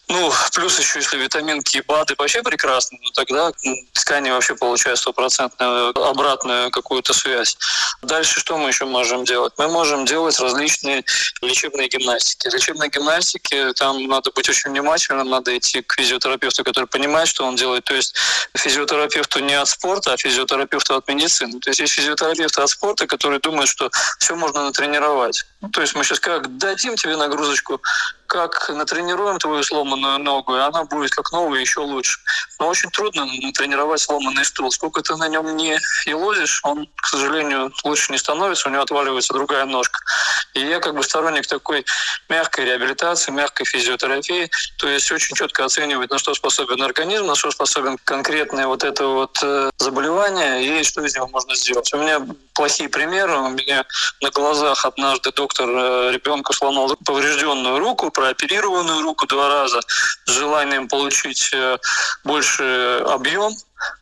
Ну, 0.08 0.32
плюс 0.54 0.78
еще, 0.78 1.00
если 1.00 1.16
витаминки 1.16 1.78
и 1.78 1.80
БАДы 1.82 2.14
вообще 2.16 2.42
прекрасны, 2.42 2.98
ну, 3.02 3.10
тогда 3.10 3.50
ткани 3.92 4.30
вообще 4.30 4.54
получают 4.54 5.00
стопроцентную 5.00 5.90
обратную 6.00 6.70
какую-то 6.70 7.12
связь. 7.12 7.58
Дальше 8.02 8.38
что 8.38 8.56
мы 8.56 8.68
еще 8.68 8.84
можем 8.84 9.24
делать? 9.24 9.54
Мы 9.58 9.66
можем 9.66 10.04
делать 10.04 10.38
различные 10.38 11.04
лечебные 11.42 11.88
гимнастики. 11.88 12.46
Лечебные 12.46 12.88
гимнастики, 12.88 13.72
там 13.74 14.06
надо 14.06 14.30
быть 14.30 14.48
очень 14.48 14.70
внимательным, 14.70 15.28
надо 15.28 15.56
идти 15.58 15.82
к 15.82 15.94
физиотерапевту, 15.94 16.62
который 16.62 16.86
понимает, 16.86 17.26
что 17.26 17.44
он 17.44 17.56
делает. 17.56 17.84
То 17.84 17.94
есть 17.94 18.14
физиотерапевту 18.54 19.40
не 19.40 19.54
от 19.54 19.68
спорта, 19.68 20.12
а 20.12 20.16
физиотерапевту 20.16 20.94
от 20.94 21.08
медицины. 21.08 21.58
То 21.58 21.70
есть 21.70 21.80
есть 21.80 21.94
физиотерапевты 21.94 22.62
от 22.62 22.70
спорта, 22.70 23.08
которые 23.08 23.40
думают, 23.40 23.68
что 23.68 23.90
все 24.20 24.36
можно 24.36 24.66
натренировать. 24.66 25.46
Ну, 25.62 25.68
то 25.68 25.80
есть 25.80 25.96
мы 25.96 26.04
сейчас 26.04 26.20
как 26.20 26.58
дадим 26.58 26.94
тебе 26.94 27.16
нагрузочку, 27.16 27.80
как 28.26 28.68
натренируем 28.68 29.38
твою 29.38 29.62
сломанную 29.62 30.18
ногу, 30.18 30.56
и 30.56 30.60
она 30.60 30.84
будет 30.84 31.10
как 31.10 31.32
новая 31.32 31.60
еще 31.60 31.80
лучше. 31.80 32.20
Но 32.58 32.68
очень 32.68 32.90
трудно 32.90 33.26
натренировать 33.42 34.00
сломанный 34.00 34.44
стул. 34.44 34.70
Сколько 34.70 35.02
ты 35.02 35.16
на 35.16 35.28
нем 35.28 35.56
не 35.56 35.78
елозишь, 36.06 36.60
он, 36.64 36.88
к 36.96 37.06
сожалению, 37.08 37.72
лучше 37.84 38.12
не 38.12 38.18
становится, 38.18 38.68
у 38.68 38.72
него 38.72 38.82
отваливается 38.82 39.32
другая 39.32 39.64
ножка. 39.64 40.00
И 40.54 40.60
я 40.60 40.80
как 40.80 40.94
бы 40.94 41.02
сторонник 41.02 41.46
такой 41.46 41.84
мягкой 42.28 42.64
реабилитации, 42.64 43.30
мягкой 43.30 43.66
физиотерапии, 43.66 44.50
то 44.78 44.88
есть 44.88 45.10
очень 45.12 45.36
четко 45.36 45.64
оценивать, 45.64 46.10
на 46.10 46.18
что 46.18 46.34
способен 46.34 46.82
организм, 46.82 47.26
на 47.26 47.34
что 47.34 47.50
способен 47.50 47.98
конкретное 48.04 48.66
вот 48.66 48.84
это 48.84 49.06
вот 49.06 49.38
э, 49.42 49.70
заболевание 49.78 50.80
и 50.80 50.82
что 50.82 51.04
из 51.04 51.14
него 51.14 51.28
можно 51.28 51.54
сделать. 51.54 51.92
У 51.92 51.98
меня 51.98 52.20
плохие 52.56 52.88
примеры. 52.88 53.38
У 53.38 53.50
меня 53.50 53.84
на 54.20 54.30
глазах 54.30 54.84
однажды 54.84 55.30
доктор 55.30 55.68
э, 55.68 56.10
ребенку 56.12 56.52
сломал 56.52 56.96
поврежденную 57.04 57.78
руку, 57.78 58.10
прооперированную 58.16 59.02
руку 59.02 59.26
два 59.26 59.48
раза 59.48 59.80
с 60.24 60.30
желанием 60.30 60.88
получить 60.88 61.50
э, 61.52 61.78
больше 62.24 63.04
объем 63.06 63.54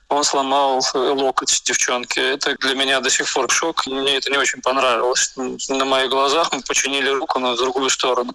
он 0.08 0.22
сломал 0.22 0.80
локоть 0.94 1.62
девчонки. 1.64 2.20
Это 2.20 2.54
для 2.60 2.74
меня 2.74 3.00
до 3.00 3.10
сих 3.10 3.32
пор 3.32 3.50
шок. 3.50 3.86
Мне 3.86 4.16
это 4.16 4.30
не 4.30 4.38
очень 4.38 4.60
понравилось. 4.60 5.32
На 5.68 5.84
моих 5.84 6.10
глазах 6.10 6.52
мы 6.52 6.60
починили 6.62 7.08
руку 7.10 7.40
на 7.40 7.56
другую 7.56 7.90
сторону. 7.90 8.34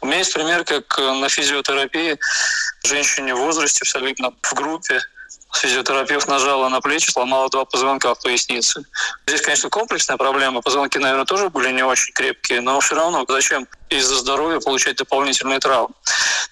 У 0.00 0.06
меня 0.06 0.18
есть 0.18 0.34
пример, 0.34 0.64
как 0.64 0.98
на 0.98 1.28
физиотерапии 1.28 2.18
женщине 2.82 3.34
в 3.34 3.38
возрасте, 3.38 3.82
абсолютно 3.82 4.32
в 4.42 4.54
группе, 4.54 5.00
физиотерапевт 5.52 6.28
нажала 6.28 6.68
на 6.68 6.80
плечи, 6.80 7.10
сломала 7.10 7.48
два 7.48 7.64
позвонка 7.64 8.14
в 8.14 8.22
пояснице. 8.22 8.82
Здесь, 9.26 9.42
конечно, 9.42 9.68
комплексная 9.68 10.16
проблема. 10.16 10.62
Позвонки, 10.62 10.98
наверное, 10.98 11.24
тоже 11.24 11.48
были 11.48 11.70
не 11.72 11.82
очень 11.82 12.12
крепкие, 12.12 12.60
но 12.60 12.80
все 12.80 12.94
равно 12.94 13.24
зачем 13.28 13.66
из-за 13.88 14.16
здоровья 14.16 14.60
получать 14.60 14.96
дополнительные 14.96 15.58
травмы. 15.58 15.94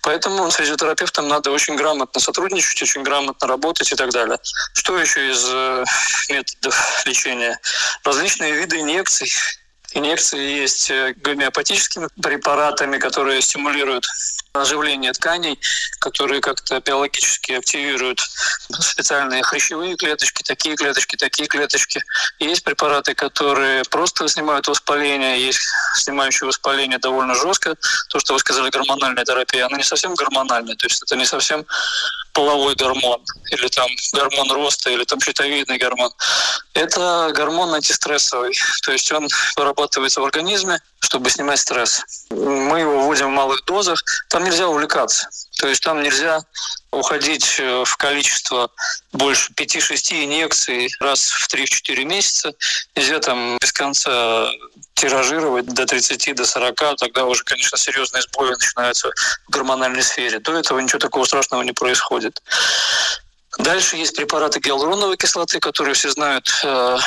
Поэтому 0.02 0.50
с 0.50 0.54
физиотерапевтом 0.54 1.28
надо 1.28 1.50
очень 1.50 1.76
грамотно 1.76 2.20
сотрудничать, 2.20 2.82
очень 2.82 3.02
грамотно 3.02 3.46
работать 3.46 3.92
и 3.92 3.94
так 3.96 4.11
далее. 4.11 4.38
Что 4.74 4.98
еще 4.98 5.30
из 5.30 5.44
э, 5.48 5.84
методов 6.30 7.06
лечения? 7.06 7.61
Различные 8.04 8.52
виды 8.52 8.80
инъекций, 8.80 9.30
Инъекции 9.94 10.61
есть 10.61 10.90
э, 10.90 11.14
гомеопатическими 11.16 12.08
препаратами, 12.22 12.98
которые 12.98 13.40
стимулируют 13.40 14.06
оживление 14.60 15.12
тканей, 15.12 15.58
которые 16.00 16.40
как-то 16.40 16.80
биологически 16.80 17.52
активируют 17.52 18.20
специальные 18.80 19.42
хрящевые 19.42 19.96
клеточки, 19.96 20.42
такие 20.42 20.76
клеточки, 20.76 21.16
такие 21.16 21.48
клеточки. 21.48 22.02
Есть 22.38 22.64
препараты, 22.64 23.14
которые 23.14 23.82
просто 23.90 24.28
снимают 24.28 24.68
воспаление, 24.68 25.40
есть 25.44 25.60
снимающие 25.94 26.46
воспаление 26.46 26.98
довольно 26.98 27.34
жестко. 27.34 27.76
То, 28.10 28.20
что 28.20 28.34
вы 28.34 28.40
сказали, 28.40 28.70
гормональная 28.70 29.24
терапия, 29.24 29.66
она 29.66 29.76
не 29.76 29.84
совсем 29.84 30.14
гормональная, 30.14 30.76
то 30.76 30.86
есть 30.86 31.02
это 31.02 31.16
не 31.16 31.26
совсем 31.26 31.66
половой 32.38 32.77
гормон, 32.77 33.20
или 33.51 33.66
там 33.66 33.88
гормон 34.12 34.53
роста, 34.53 34.90
или 34.90 35.03
там 35.03 35.20
щитовидный 35.20 35.77
гормон. 35.77 36.12
Это 36.72 37.33
гормон 37.35 37.74
антистрессовый, 37.74 38.55
то 38.85 38.92
есть 38.92 39.11
он 39.11 39.27
вырабатывается 39.57 40.20
в 40.20 40.24
организме, 40.24 40.79
чтобы 41.01 41.31
снимать 41.31 41.59
стресс. 41.59 42.01
Мы 42.31 42.79
его 42.79 43.01
вводим 43.01 43.27
в 43.27 43.31
малых 43.31 43.64
дозах, 43.64 44.01
там 44.29 44.44
нельзя 44.44 44.68
увлекаться. 44.68 45.29
То 45.58 45.66
есть 45.66 45.82
там 45.82 46.02
нельзя 46.02 46.40
уходить 46.92 47.56
э, 47.58 47.84
в 47.84 47.96
количество 47.96 48.70
больше 49.12 49.52
5-6 49.54 50.24
инъекций 50.24 50.88
раз 51.00 51.32
в 51.32 51.52
3-4 51.52 52.04
месяца. 52.04 52.52
Нельзя 52.94 53.18
там 53.18 53.58
без 53.58 53.72
конца 53.72 54.50
тиражировать 54.94 55.66
до 55.66 55.84
30, 55.84 56.36
до 56.36 56.46
40, 56.46 56.96
тогда 56.96 57.24
уже, 57.24 57.42
конечно, 57.42 57.76
серьезные 57.76 58.22
сбои 58.22 58.50
начинаются 58.50 59.10
в 59.48 59.50
гормональной 59.50 60.02
сфере. 60.02 60.38
До 60.38 60.56
этого 60.56 60.78
ничего 60.78 61.00
такого 61.00 61.24
страшного 61.24 61.62
не 61.62 61.72
происходит. 61.72 62.40
Дальше 63.58 63.96
есть 63.96 64.16
препараты 64.16 64.60
гиалуроновой 64.60 65.16
кислоты, 65.16 65.58
которые 65.58 65.94
все 65.94 66.10
знают 66.10 66.48
э, 66.64 66.98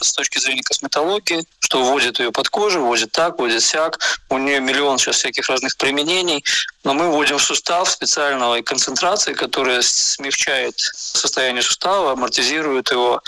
с 0.00 0.12
точки 0.12 0.38
зрения 0.38 0.62
косметологии, 0.62 1.44
что 1.60 1.84
вводят 1.84 2.18
ее 2.18 2.32
под 2.32 2.48
кожу, 2.48 2.80
вводят 2.80 3.12
так, 3.12 3.38
вводят 3.38 3.62
сяк. 3.62 3.98
У 4.30 4.38
нее 4.38 4.58
миллион 4.60 4.98
сейчас 4.98 5.16
всяких 5.16 5.48
разных 5.48 5.76
применений. 5.76 6.42
Но 6.82 6.94
мы 6.94 7.10
вводим 7.10 7.36
в 7.36 7.42
сустав 7.42 7.90
специальной 7.90 8.62
концентрации, 8.62 9.34
которая 9.34 9.82
смягчает 9.82 10.74
состояние 10.78 11.62
сустава, 11.62 12.12
амортизирует 12.12 12.90
его 12.90 13.22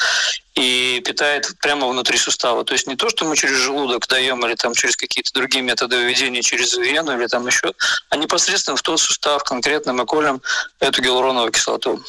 и 0.55 1.01
питает 1.07 1.57
прямо 1.61 1.89
внутри 1.89 2.19
сустава. 2.19 2.65
То 2.65 2.73
есть 2.73 2.87
не 2.87 2.97
то, 2.97 3.09
что 3.09 3.25
мы 3.25 3.37
через 3.37 3.57
желудок 3.57 4.07
даем 4.09 4.45
или 4.47 4.55
там 4.55 4.75
через 4.75 4.97
какие-то 4.97 5.33
другие 5.33 5.63
методы 5.63 5.97
выведения, 5.97 6.43
через 6.43 6.77
вену 6.77 7.17
или 7.17 7.27
там 7.27 7.47
еще, 7.47 7.73
а 8.09 8.17
непосредственно 8.17 8.77
в 8.77 8.83
тот 8.83 9.01
сустав 9.01 9.45
конкретно 9.45 9.93
мы 9.93 10.07
колем 10.07 10.43
эту 10.81 11.03
гиалуроновую 11.03 11.53
кислоту. 11.53 12.03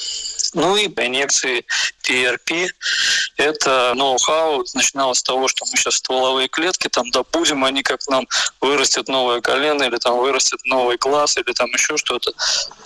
Ну 0.54 0.76
и 0.76 0.88
инъекции 0.88 1.66
PRP– 2.04 2.68
это 3.38 3.94
ноу-хау. 3.96 4.66
Начиналось 4.74 5.20
с 5.20 5.24
того, 5.24 5.48
что 5.48 5.66
мы 5.66 5.78
сейчас 5.78 5.96
стволовые 5.96 6.50
клетки 6.50 6.90
там 6.90 7.10
добудем, 7.12 7.64
они 7.64 7.84
как 7.84 8.02
нам 8.10 8.28
вырастет 8.60 9.08
новое 9.08 9.40
колено 9.40 9.84
или 9.84 9.98
там 9.98 10.18
вырастет 10.18 10.60
новый 10.66 10.98
глаз 10.98 11.38
или 11.38 11.54
там 11.54 11.70
еще 11.70 11.96
что-то. 11.96 12.34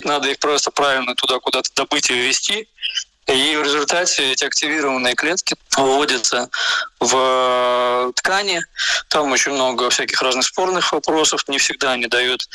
Надо 0.01 0.29
их 0.29 0.37
просто 0.37 0.69
правильно 0.69 1.15
туда 1.15 1.39
куда-то 1.39 1.71
добыть 1.75 2.09
и 2.11 2.13
ввести. 2.13 2.67
И 3.27 3.55
в 3.55 3.63
результате 3.63 4.31
эти 4.31 4.43
активированные 4.45 5.15
клетки 5.15 5.55
вводятся 5.75 6.49
в 6.99 8.11
ткани. 8.15 8.61
Там 9.09 9.31
очень 9.31 9.53
много 9.53 9.89
всяких 9.89 10.21
разных 10.21 10.45
спорных 10.45 10.91
вопросов. 10.91 11.43
Не 11.47 11.57
всегда 11.57 11.93
они 11.93 12.05
дают 12.05 12.47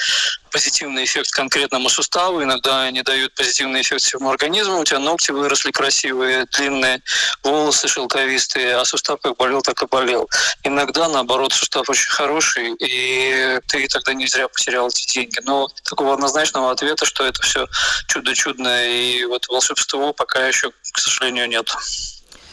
позитивный 0.50 1.04
эффект 1.04 1.30
конкретному 1.30 1.88
суставу, 1.88 2.42
иногда 2.42 2.82
они 2.82 3.02
дают 3.02 3.34
позитивный 3.34 3.82
эффект 3.82 4.02
всему 4.02 4.30
организму. 4.30 4.80
У 4.80 4.84
тебя 4.84 4.98
ногти 4.98 5.30
выросли 5.30 5.70
красивые, 5.70 6.46
длинные, 6.56 7.02
волосы 7.42 7.88
шелковистые, 7.88 8.76
а 8.76 8.84
сустав 8.84 9.20
как 9.20 9.36
болел, 9.36 9.62
так 9.62 9.82
и 9.82 9.86
болел. 9.86 10.28
Иногда, 10.64 11.08
наоборот, 11.08 11.52
сустав 11.52 11.88
очень 11.88 12.10
хороший, 12.10 12.74
и 12.78 13.60
ты 13.68 13.88
тогда 13.88 14.12
не 14.12 14.26
зря 14.26 14.48
потерял 14.48 14.88
эти 14.88 15.06
деньги. 15.12 15.40
Но 15.44 15.68
такого 15.84 16.14
однозначного 16.14 16.70
ответа, 16.70 17.06
что 17.06 17.24
это 17.24 17.42
все 17.42 17.66
чудо-чудное 18.08 18.88
и 18.88 19.24
вот 19.24 19.48
волшебство 19.48 20.12
пока 20.12 20.46
еще, 20.46 20.70
к 20.70 20.98
сожалению, 20.98 21.48
нет. 21.48 21.74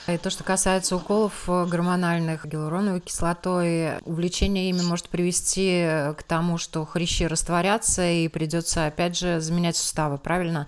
И 0.07 0.17
то, 0.17 0.29
что 0.29 0.43
касается 0.43 0.95
уколов 0.95 1.49
э, 1.49 1.65
гормональных 1.65 2.45
гиалуроновой 2.45 3.01
кислотой, 3.01 3.97
увлечение 4.05 4.69
ими 4.69 4.81
может 4.81 5.09
привести 5.09 6.13
к 6.17 6.23
тому, 6.25 6.57
что 6.57 6.85
хрящи 6.85 7.23
растворятся 7.23 8.09
и 8.09 8.29
придется 8.29 8.85
опять 8.85 9.17
же 9.17 9.41
заменять 9.41 9.75
суставы, 9.75 10.17
правильно? 10.17 10.67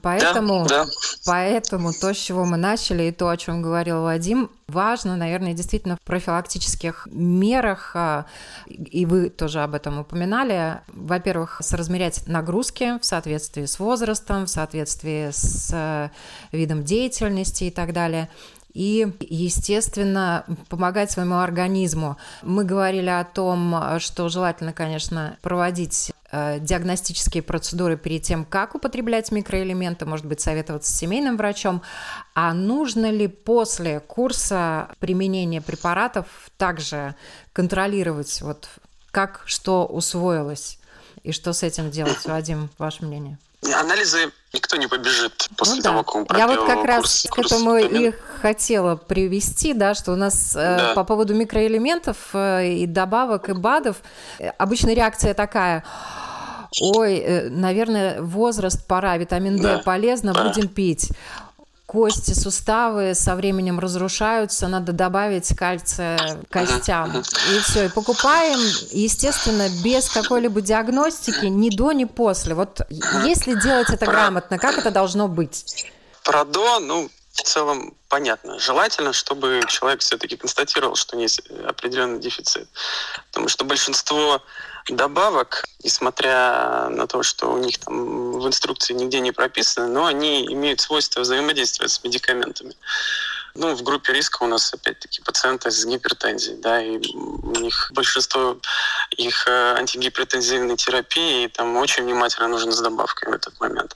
Поэтому, 0.00 0.64
да, 0.68 0.84
да. 0.84 0.90
поэтому 1.26 1.92
то, 1.92 2.14
с 2.14 2.16
чего 2.16 2.44
мы 2.44 2.56
начали, 2.56 3.04
и 3.04 3.12
то, 3.12 3.28
о 3.28 3.36
чем 3.36 3.62
говорил 3.62 4.02
Вадим, 4.02 4.48
важно, 4.68 5.16
наверное, 5.16 5.54
действительно 5.54 5.96
в 5.96 6.06
профилактических 6.06 7.08
мерах, 7.10 7.92
а, 7.94 8.26
и 8.68 9.06
вы 9.06 9.28
тоже 9.28 9.60
об 9.60 9.74
этом 9.74 9.98
упоминали, 9.98 10.82
во-первых, 10.86 11.60
соразмерять 11.64 12.28
нагрузки 12.28 13.00
в 13.00 13.04
соответствии 13.04 13.64
с 13.64 13.80
возрастом, 13.80 14.46
в 14.46 14.50
соответствии 14.50 15.30
с 15.32 15.70
э, 15.72 16.10
видом 16.52 16.84
деятельности 16.84 17.64
и 17.64 17.70
так 17.72 17.92
далее 17.92 18.28
и, 18.72 19.12
естественно, 19.20 20.44
помогать 20.68 21.10
своему 21.10 21.36
организму. 21.36 22.16
Мы 22.42 22.64
говорили 22.64 23.08
о 23.08 23.24
том, 23.24 23.98
что 23.98 24.28
желательно, 24.28 24.72
конечно, 24.72 25.36
проводить 25.42 26.12
э, 26.30 26.60
диагностические 26.60 27.42
процедуры 27.42 27.96
перед 27.96 28.22
тем, 28.22 28.44
как 28.44 28.74
употреблять 28.74 29.32
микроэлементы, 29.32 30.04
может 30.06 30.26
быть, 30.26 30.40
советоваться 30.40 30.92
с 30.92 30.96
семейным 30.96 31.36
врачом. 31.36 31.82
А 32.34 32.52
нужно 32.52 33.10
ли 33.10 33.26
после 33.26 34.00
курса 34.00 34.88
применения 35.00 35.60
препаратов 35.60 36.26
также 36.56 37.14
контролировать, 37.52 38.40
вот 38.42 38.68
как 39.10 39.42
что 39.46 39.86
усвоилось 39.86 40.78
и 41.22 41.32
что 41.32 41.52
с 41.52 41.62
этим 41.62 41.90
делать, 41.90 42.24
Вадим, 42.26 42.70
ваше 42.78 43.04
мнение? 43.04 43.38
Анализы 43.74 44.32
никто 44.52 44.76
не 44.76 44.86
побежит 44.86 45.48
после 45.56 45.76
ну, 45.76 45.82
того, 45.82 46.02
как 46.02 46.14
он 46.14 46.26
Я 46.36 46.46
вот 46.46 46.66
как 46.66 46.84
раз 46.84 47.26
к 47.30 47.38
этому 47.38 47.76
и 47.76 48.12
хотела 48.40 48.96
привести, 48.96 49.74
да, 49.74 49.94
что 49.94 50.12
у 50.12 50.16
нас 50.16 50.54
э, 50.56 50.58
да. 50.58 50.92
э, 50.92 50.94
по 50.94 51.04
поводу 51.04 51.34
микроэлементов 51.34 52.16
э, 52.32 52.68
и 52.68 52.86
добавок 52.86 53.48
и 53.48 53.52
БАДов 53.52 53.98
э, 54.38 54.48
обычно 54.58 54.94
реакция 54.94 55.34
такая 55.34 55.84
ой, 56.80 57.16
э, 57.18 57.48
наверное, 57.48 58.20
возраст, 58.22 58.86
пора, 58.86 59.16
витамин 59.16 59.56
D 59.56 59.62
да. 59.62 59.78
полезно, 59.78 60.32
да. 60.32 60.44
будем 60.44 60.68
пить 60.68 61.10
кости, 61.88 62.34
суставы 62.34 63.14
со 63.14 63.34
временем 63.34 63.80
разрушаются, 63.80 64.68
надо 64.68 64.92
добавить 64.92 65.56
кальция 65.56 66.18
костям. 66.50 67.24
И 67.54 67.58
все, 67.60 67.86
и 67.86 67.88
покупаем, 67.88 68.58
естественно, 68.92 69.68
без 69.82 70.10
какой-либо 70.10 70.60
диагностики, 70.60 71.46
ни 71.46 71.70
до, 71.70 71.92
ни 71.92 72.04
после. 72.04 72.54
Вот 72.54 72.82
если 73.24 73.58
делать 73.58 73.88
это 73.88 74.04
грамотно, 74.04 74.58
как 74.58 74.76
это 74.76 74.90
должно 74.90 75.28
быть? 75.28 75.86
Про 76.24 76.44
до, 76.44 76.78
ну, 76.78 77.10
в 77.32 77.42
целом 77.42 77.94
понятно. 78.08 78.58
Желательно, 78.58 79.14
чтобы 79.14 79.62
человек 79.66 80.00
все-таки 80.00 80.36
констатировал, 80.36 80.94
что 80.94 81.18
есть 81.18 81.40
определенный 81.66 82.18
дефицит. 82.18 82.68
Потому 83.28 83.48
что 83.48 83.64
большинство 83.64 84.42
добавок, 84.90 85.64
несмотря 85.82 86.88
на 86.88 87.06
то, 87.06 87.22
что 87.22 87.52
у 87.52 87.58
них 87.58 87.78
там 87.78 88.32
в 88.32 88.46
инструкции 88.46 88.94
нигде 88.94 89.20
не 89.20 89.32
прописано, 89.32 89.86
но 89.88 90.06
они 90.06 90.46
имеют 90.46 90.80
свойство 90.80 91.20
взаимодействия 91.20 91.88
с 91.88 92.02
медикаментами. 92.02 92.74
Ну, 93.54 93.74
в 93.74 93.82
группе 93.82 94.12
риска 94.12 94.44
у 94.44 94.46
нас, 94.46 94.72
опять-таки, 94.72 95.20
пациенты 95.22 95.70
с 95.70 95.84
гипертензией, 95.84 96.58
да, 96.58 96.80
и 96.80 96.98
у 97.14 97.60
них 97.60 97.90
большинство 97.92 98.56
их 99.16 99.48
э, 99.48 99.74
антигипертензивной 99.74 100.76
терапии, 100.76 101.48
там 101.48 101.76
очень 101.76 102.04
внимательно 102.04 102.46
нужно 102.46 102.70
с 102.70 102.80
добавкой 102.80 103.30
в 103.30 103.34
этот 103.34 103.58
момент. 103.58 103.94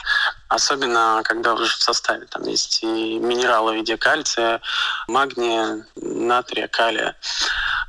Особенно, 0.48 1.20
когда 1.24 1.54
уже 1.54 1.76
в 1.76 1.82
составе 1.82 2.26
там 2.26 2.42
есть 2.42 2.82
и 2.82 3.18
минералы 3.18 3.72
в 3.72 3.74
виде 3.76 3.96
кальция, 3.96 4.60
магния, 5.06 5.86
натрия, 5.94 6.66
калия. 6.66 7.16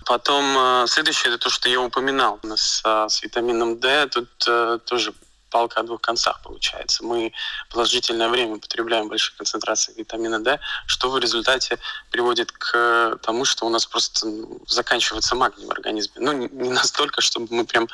Потом 0.05 0.43
э, 0.57 0.85
следующее, 0.87 1.33
это 1.33 1.43
то, 1.43 1.49
что 1.49 1.69
я 1.69 1.81
упоминал. 1.81 2.39
Нас 2.43 2.81
э, 2.85 3.05
с 3.09 3.23
витамином 3.23 3.79
D 3.79 4.07
тут 4.07 4.29
тоже 4.85 5.13
палка 5.53 5.81
о 5.81 5.83
двух 5.83 6.01
концах 6.01 6.41
получается. 6.41 7.03
Мы 7.03 7.31
положительное 7.69 8.27
время 8.27 8.57
потребляем 8.57 9.07
большие 9.07 9.37
концентрации 9.37 9.93
витамина 9.95 10.39
D, 10.39 10.59
что 10.87 11.11
в 11.11 11.19
результате 11.19 11.77
приводит 12.09 12.51
к 12.51 13.19
тому, 13.21 13.45
что 13.45 13.67
у 13.67 13.69
нас 13.69 13.85
просто 13.85 14.27
ну, 14.27 14.59
заканчивается 14.67 15.35
магний 15.35 15.67
в 15.67 15.71
организме. 15.71 16.15
Ну, 16.17 16.31
не 16.31 16.69
настолько, 16.69 17.21
чтобы 17.21 17.47
мы 17.51 17.65
прям 17.65 17.87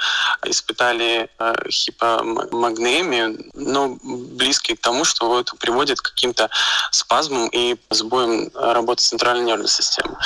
испытали 0.45 1.29
э, 1.37 1.69
хипомагнемию, 1.69 3.37
но 3.53 3.97
близкий 4.01 4.77
к 4.77 4.81
тому, 4.81 5.03
что 5.03 5.37
это 5.37 5.57
приводит 5.57 5.99
к 5.99 6.11
каким-то 6.11 6.49
спазмам 6.91 7.49
и 7.49 7.75
сбоям 7.89 8.51
работы 8.55 9.03
центральной 9.03 9.43
нервной 9.43 9.67
системы. 9.67 10.17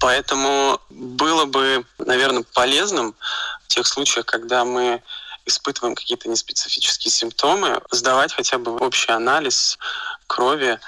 Поэтому 0.00 0.80
было 0.90 1.46
бы, 1.46 1.84
наверное, 1.98 2.44
полезным 2.54 3.14
в 3.64 3.68
тех 3.68 3.86
случаях, 3.86 4.26
когда 4.26 4.64
мы 4.64 5.02
испытываем 5.48 5.94
какие-то 5.94 6.28
неспецифические 6.28 7.10
симптомы, 7.10 7.80
сдавать 7.90 8.32
хотя 8.32 8.58
бы 8.58 8.76
общий 8.76 9.10
анализ 9.10 9.78
крови 10.26 10.78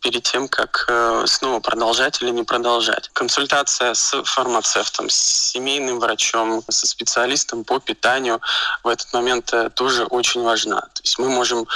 перед 0.00 0.22
тем, 0.22 0.48
как 0.48 0.84
э, 0.88 1.24
снова 1.26 1.60
продолжать 1.60 2.22
или 2.22 2.30
не 2.30 2.42
продолжать. 2.42 3.10
Консультация 3.12 3.94
с 3.94 4.22
фармацевтом, 4.24 5.08
с 5.10 5.14
семейным 5.52 5.98
врачом, 5.98 6.62
со 6.68 6.86
специалистом 6.86 7.64
по 7.64 7.78
питанию 7.80 8.40
в 8.84 8.88
этот 8.88 9.12
момент 9.12 9.52
э, 9.52 9.70
тоже 9.70 10.04
очень 10.04 10.42
важна. 10.42 10.80
То 10.80 11.02
есть 11.02 11.18
мы 11.18 11.28
можем 11.28 11.66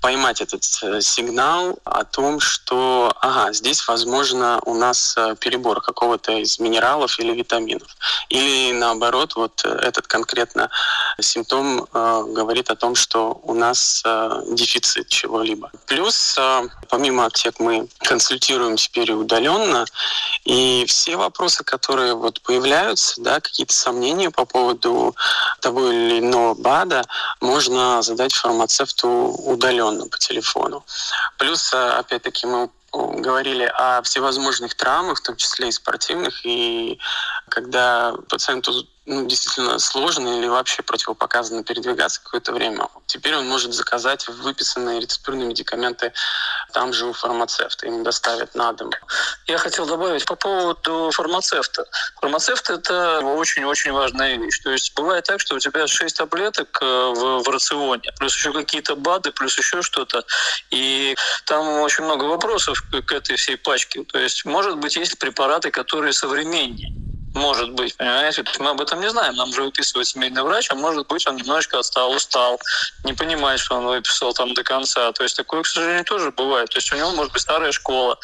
поймать 0.00 0.40
этот 0.40 0.62
э, 0.82 1.00
сигнал 1.00 1.78
о 1.84 2.04
том, 2.04 2.40
что 2.40 3.12
ага, 3.20 3.52
здесь, 3.52 3.86
возможно, 3.88 4.60
у 4.64 4.74
нас 4.74 5.16
перебор 5.40 5.80
какого-то 5.80 6.32
из 6.32 6.58
минералов 6.58 7.18
или 7.18 7.32
витаминов. 7.32 7.88
Или 8.28 8.72
наоборот, 8.72 9.36
вот 9.36 9.64
этот 9.64 10.06
конкретно 10.06 10.70
симптом 11.20 11.86
говорит 11.92 12.70
о 12.70 12.76
том, 12.76 12.94
что 12.94 13.40
у 13.42 13.54
нас 13.54 14.02
дефицит 14.48 15.08
чего-либо. 15.08 15.70
Плюс, 15.86 16.38
помимо 16.88 17.26
аптек, 17.26 17.60
мы 17.64 17.88
консультируем 17.98 18.76
теперь 18.76 19.12
удаленно, 19.12 19.86
и 20.44 20.84
все 20.86 21.16
вопросы, 21.16 21.64
которые 21.64 22.14
вот 22.14 22.40
появляются, 22.42 23.20
да, 23.20 23.40
какие-то 23.40 23.74
сомнения 23.74 24.30
по 24.30 24.44
поводу 24.44 25.16
того 25.60 25.90
или 25.90 26.18
иного 26.18 26.54
БАДа, 26.54 27.04
можно 27.40 28.02
задать 28.02 28.34
фармацевту 28.34 29.08
удаленно 29.08 30.06
по 30.06 30.18
телефону. 30.18 30.84
Плюс, 31.38 31.72
опять-таки, 31.72 32.46
мы 32.46 32.68
говорили 32.92 33.64
о 33.64 34.02
всевозможных 34.02 34.74
травмах, 34.74 35.18
в 35.18 35.22
том 35.22 35.36
числе 35.36 35.68
и 35.68 35.72
спортивных, 35.72 36.46
и 36.46 36.98
когда 37.48 38.14
пациенту 38.28 38.86
ну, 39.06 39.26
действительно 39.26 39.78
сложно 39.78 40.38
или 40.38 40.46
вообще 40.46 40.82
противопоказано 40.82 41.62
передвигаться 41.62 42.22
какое-то 42.22 42.52
время, 42.52 42.88
теперь 43.06 43.36
он 43.36 43.46
может 43.46 43.74
заказать 43.74 44.26
выписанные 44.28 45.00
рецептурные 45.00 45.46
медикаменты 45.46 46.12
там 46.72 46.92
же 46.92 47.06
у 47.06 47.12
фармацевта, 47.12 47.86
им 47.86 48.02
доставят 48.02 48.54
на 48.54 48.72
дом. 48.72 48.90
Я 49.46 49.58
хотел 49.58 49.86
добавить 49.86 50.24
по 50.24 50.36
поводу 50.36 51.10
фармацевта. 51.12 51.86
Фармацевт– 52.20 52.70
это 52.70 53.20
очень-очень 53.20 53.92
важная 53.92 54.38
вещь. 54.38 54.60
То 54.60 54.70
есть 54.70 54.94
бывает 54.94 55.24
так, 55.24 55.40
что 55.40 55.56
у 55.56 55.58
тебя 55.58 55.86
6 55.86 56.16
таблеток 56.16 56.78
э, 56.80 56.84
в, 56.84 57.42
в 57.42 57.48
рационе, 57.48 58.10
плюс 58.18 58.34
еще 58.34 58.52
какие-то 58.52 58.96
БАДы, 58.96 59.32
плюс 59.32 59.58
еще 59.58 59.82
что-то. 59.82 60.24
И 60.70 61.14
там 61.44 61.66
очень 61.80 62.04
много 62.04 62.24
вопросов 62.24 62.82
к 62.90 63.12
этой 63.12 63.36
всей 63.36 63.56
пачке. 63.56 64.02
То 64.04 64.18
есть, 64.18 64.44
может 64.46 64.78
быть, 64.78 64.96
есть 64.96 65.18
препараты, 65.18 65.70
которые 65.70 66.12
современнее 66.12 67.03
может 67.34 67.72
быть, 67.72 67.96
понимаете? 67.96 68.42
То 68.42 68.50
есть 68.50 68.60
мы 68.60 68.70
об 68.70 68.80
этом 68.80 69.00
не 69.00 69.10
знаем. 69.10 69.34
Нам 69.34 69.52
же 69.52 69.62
выписывает 69.62 70.06
семейный 70.06 70.42
врач, 70.42 70.70
а 70.70 70.74
может 70.74 71.06
быть, 71.08 71.26
он 71.26 71.36
немножечко 71.36 71.78
отстал, 71.78 72.12
устал, 72.12 72.60
не 73.04 73.12
понимает, 73.12 73.60
что 73.60 73.76
он 73.76 73.86
выписал 73.86 74.32
там 74.32 74.54
до 74.54 74.62
конца. 74.62 75.12
То 75.12 75.24
есть 75.24 75.36
такое, 75.36 75.62
к 75.62 75.66
сожалению, 75.66 76.04
тоже 76.04 76.30
бывает. 76.30 76.70
То 76.70 76.78
есть 76.78 76.92
у 76.92 76.96
него 76.96 77.10
может 77.12 77.32
быть 77.32 77.42
старая 77.42 77.72
школа. 77.72 78.18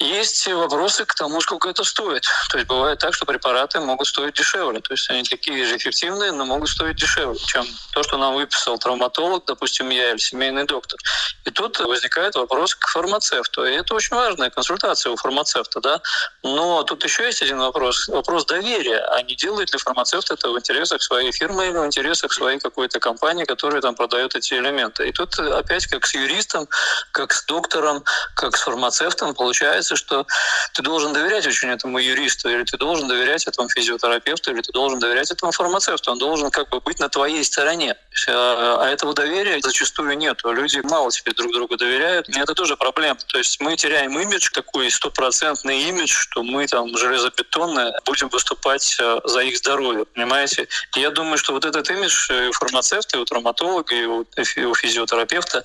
Есть 0.00 0.46
вопросы 0.46 1.04
к 1.04 1.14
тому, 1.14 1.40
сколько 1.40 1.68
это 1.68 1.82
стоит. 1.82 2.24
То 2.50 2.58
есть 2.58 2.68
бывает 2.68 3.00
так, 3.00 3.14
что 3.14 3.26
препараты 3.26 3.80
могут 3.80 4.06
стоить 4.06 4.34
дешевле. 4.34 4.80
То 4.80 4.94
есть 4.94 5.10
они 5.10 5.24
такие 5.24 5.66
же 5.66 5.76
эффективные, 5.76 6.30
но 6.30 6.44
могут 6.44 6.68
стоить 6.68 6.96
дешевле, 6.96 7.36
чем 7.46 7.66
то, 7.92 8.04
что 8.04 8.16
нам 8.16 8.34
выписал 8.34 8.78
травматолог, 8.78 9.44
допустим, 9.46 9.90
я 9.90 10.10
или 10.10 10.18
семейный 10.18 10.64
доктор. 10.64 11.00
И 11.44 11.50
тут 11.50 11.80
возникает 11.80 12.36
вопрос 12.36 12.76
к 12.76 12.86
фармацевту. 12.86 13.64
И 13.64 13.72
это 13.72 13.92
очень 13.94 14.14
важная 14.14 14.50
консультация 14.50 15.10
у 15.10 15.16
фармацевта, 15.16 15.80
да. 15.80 16.00
Но 16.44 16.84
тут 16.84 17.02
еще 17.02 17.24
есть 17.24 17.42
один 17.42 17.58
вопрос. 17.58 18.06
Вопрос 18.06 18.46
доверия. 18.46 19.00
А 19.00 19.22
не 19.22 19.34
делает 19.34 19.72
ли 19.72 19.78
фармацевт 19.80 20.30
это 20.30 20.48
в 20.48 20.56
интересах 20.56 21.02
своей 21.02 21.32
фирмы 21.32 21.66
или 21.66 21.76
в 21.76 21.84
интересах 21.84 22.32
своей 22.32 22.60
какой-то 22.60 23.00
компании, 23.00 23.44
которая 23.44 23.80
там 23.80 23.96
продает 23.96 24.36
эти 24.36 24.54
элементы. 24.54 25.08
И 25.08 25.12
тут 25.12 25.36
опять 25.40 25.86
как 25.86 26.06
с 26.06 26.14
юристом, 26.14 26.68
как 27.10 27.32
с 27.32 27.44
доктором, 27.46 28.04
как 28.36 28.56
с 28.56 28.60
фармацевтом 28.60 29.34
получается, 29.34 29.87
получается, 29.88 29.96
что 29.96 30.26
ты 30.74 30.82
должен 30.82 31.12
доверять 31.12 31.46
очень 31.46 31.68
этому 31.68 31.98
юристу, 31.98 32.48
или 32.48 32.64
ты 32.64 32.76
должен 32.76 33.08
доверять 33.08 33.46
этому 33.46 33.68
физиотерапевту, 33.68 34.52
или 34.52 34.60
ты 34.60 34.72
должен 34.72 34.98
доверять 34.98 35.30
этому 35.30 35.52
фармацевту. 35.52 36.12
Он 36.12 36.18
должен 36.18 36.50
как 36.50 36.68
бы 36.70 36.80
быть 36.80 37.00
на 37.00 37.08
твоей 37.08 37.44
стороне. 37.44 37.96
А, 38.28 38.78
а 38.82 38.88
этого 38.88 39.14
доверия 39.14 39.60
зачастую 39.62 40.16
нет. 40.16 40.40
Люди 40.44 40.80
мало 40.84 41.10
теперь 41.10 41.34
друг 41.34 41.52
другу 41.52 41.76
доверяют. 41.76 42.28
И 42.28 42.38
это 42.38 42.54
тоже 42.54 42.76
проблема. 42.76 43.18
То 43.26 43.38
есть 43.38 43.60
мы 43.60 43.76
теряем 43.76 44.18
имидж, 44.18 44.50
такой 44.52 44.90
стопроцентный 44.90 45.82
имидж, 45.88 46.12
что 46.12 46.42
мы 46.42 46.66
там 46.66 46.96
железобетонные 46.96 47.92
будем 48.04 48.28
выступать 48.28 48.96
э, 49.00 49.20
за 49.24 49.40
их 49.40 49.56
здоровье, 49.56 50.04
понимаете? 50.04 50.68
И 50.96 51.00
я 51.00 51.10
думаю, 51.10 51.38
что 51.38 51.52
вот 51.52 51.64
этот 51.64 51.90
имидж 51.90 52.30
у 52.48 52.52
фармацевта, 52.52 53.18
и 53.18 53.20
у 53.20 53.24
травматолога, 53.24 53.94
и 53.94 54.04
у, 54.04 54.74
физиотерапевта, 54.74 55.62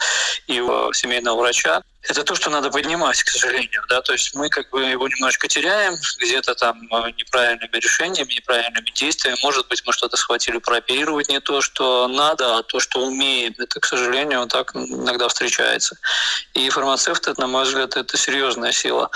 и 0.47 0.59
у 0.59 0.93
семейного 0.93 1.39
врача, 1.39 1.81
это 2.03 2.23
то, 2.23 2.35
что 2.35 2.49
надо 2.49 2.69
поднимать, 2.69 3.23
к 3.23 3.29
сожалению. 3.29 3.83
Да? 3.89 4.01
То 4.01 4.13
есть 4.13 4.35
мы 4.35 4.49
как 4.49 4.69
бы 4.69 4.83
его 4.83 5.07
немножко 5.07 5.47
теряем, 5.47 5.95
где-то 6.19 6.53
там 6.55 6.81
э, 6.91 7.11
неправильными 7.17 7.75
решениями, 7.75 8.33
неправильными 8.33 8.89
действиями. 8.93 9.37
Может 9.41 9.67
быть, 9.69 9.83
мы 9.85 9.93
что-то 9.93 10.17
схватили 10.17 10.57
прооперировать 10.57 11.29
не 11.29 11.39
то, 11.39 11.61
что 11.61 12.07
надо, 12.07 12.57
а 12.57 12.63
то, 12.63 12.79
что 12.79 13.05
умеем. 13.05 13.53
Это, 13.57 13.79
к 13.79 13.85
сожалению, 13.85 14.47
так 14.47 14.75
иногда 14.75 15.27
встречается. 15.27 15.97
И 16.53 16.69
фармацевт, 16.69 17.27
это, 17.27 17.39
на 17.39 17.47
мой 17.47 17.63
взгляд, 17.63 17.95
это 17.95 18.17
серьезная 18.17 18.71
сила. 18.71 19.09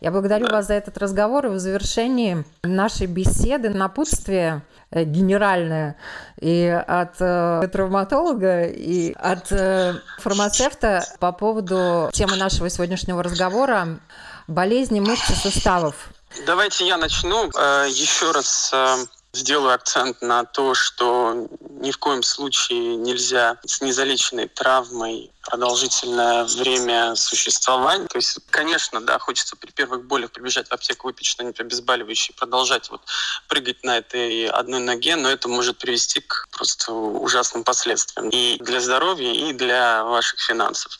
Я 0.00 0.10
благодарю 0.10 0.46
да. 0.46 0.56
вас 0.56 0.66
за 0.66 0.74
этот 0.74 0.98
разговор. 0.98 1.46
И 1.46 1.48
в 1.50 1.58
завершении 1.58 2.44
нашей 2.62 3.06
беседы 3.06 3.70
напутствие 3.70 4.62
Э, 4.94 5.02
генеральное 5.02 5.96
и 6.40 6.66
от 6.68 7.16
э, 7.18 7.68
травматолога, 7.72 8.66
и 8.66 9.12
от 9.14 9.50
э, 9.50 9.94
фармацевта 10.20 11.02
по 11.18 11.32
поводу 11.32 12.10
темы 12.12 12.33
нашего 12.36 12.70
сегодняшнего 12.70 13.22
разговора 13.22 14.00
болезни 14.46 15.00
мышц 15.00 15.30
и 15.30 15.34
суставов. 15.34 16.08
Давайте 16.46 16.86
я 16.86 16.96
начну. 16.96 17.50
Э, 17.56 17.86
еще 17.88 18.32
раз 18.32 18.70
э, 18.72 18.96
сделаю 19.32 19.74
акцент 19.74 20.20
на 20.22 20.44
то, 20.44 20.74
что 20.74 21.48
ни 21.80 21.90
в 21.90 21.98
коем 21.98 22.22
случае 22.22 22.96
нельзя 22.96 23.58
с 23.64 23.80
незалеченной 23.80 24.48
травмой 24.48 25.30
продолжительное 25.46 26.44
время 26.44 27.14
существования. 27.16 28.06
То 28.06 28.18
есть, 28.18 28.38
конечно, 28.50 29.00
да, 29.00 29.18
хочется 29.18 29.56
при 29.56 29.70
первых 29.70 30.04
болях 30.06 30.30
прибежать 30.30 30.68
в 30.68 30.72
аптеку, 30.72 31.08
выпить 31.08 31.26
что-нибудь 31.26 31.60
обезболивающее 31.60 32.34
продолжать 32.36 32.90
вот 32.90 33.02
прыгать 33.48 33.82
на 33.84 33.98
этой 33.98 34.48
одной 34.48 34.80
ноге, 34.80 35.16
но 35.16 35.30
это 35.30 35.48
может 35.48 35.78
привести 35.78 36.20
к 36.20 36.48
просто 36.50 36.92
ужасным 36.92 37.64
последствиям 37.64 38.28
и 38.30 38.56
для 38.60 38.80
здоровья, 38.80 39.32
и 39.32 39.52
для 39.52 40.04
ваших 40.04 40.40
финансов. 40.40 40.98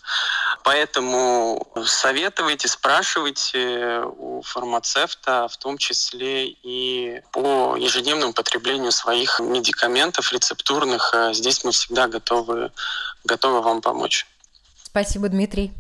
Поэтому 0.63 1.67
советуйте, 1.85 2.69
спрашивайте 2.69 4.03
у 4.17 4.43
фармацевта, 4.43 5.49
в 5.49 5.57
том 5.57 5.79
числе 5.79 6.49
и 6.49 7.21
по 7.33 7.77
ежедневному 7.77 8.33
потреблению 8.33 8.93
своих 8.93 9.41
медикаментов 9.41 10.33
рецептурных. 10.33 11.15
Здесь 11.33 11.65
мы 11.65 11.73
всегда 11.73 12.09
готовы, 12.09 12.73
готовы 13.25 13.61
вам 13.61 13.81
помочь. 13.81 14.27
Спасибо, 14.95 15.29
Дмитрий. 15.29 15.73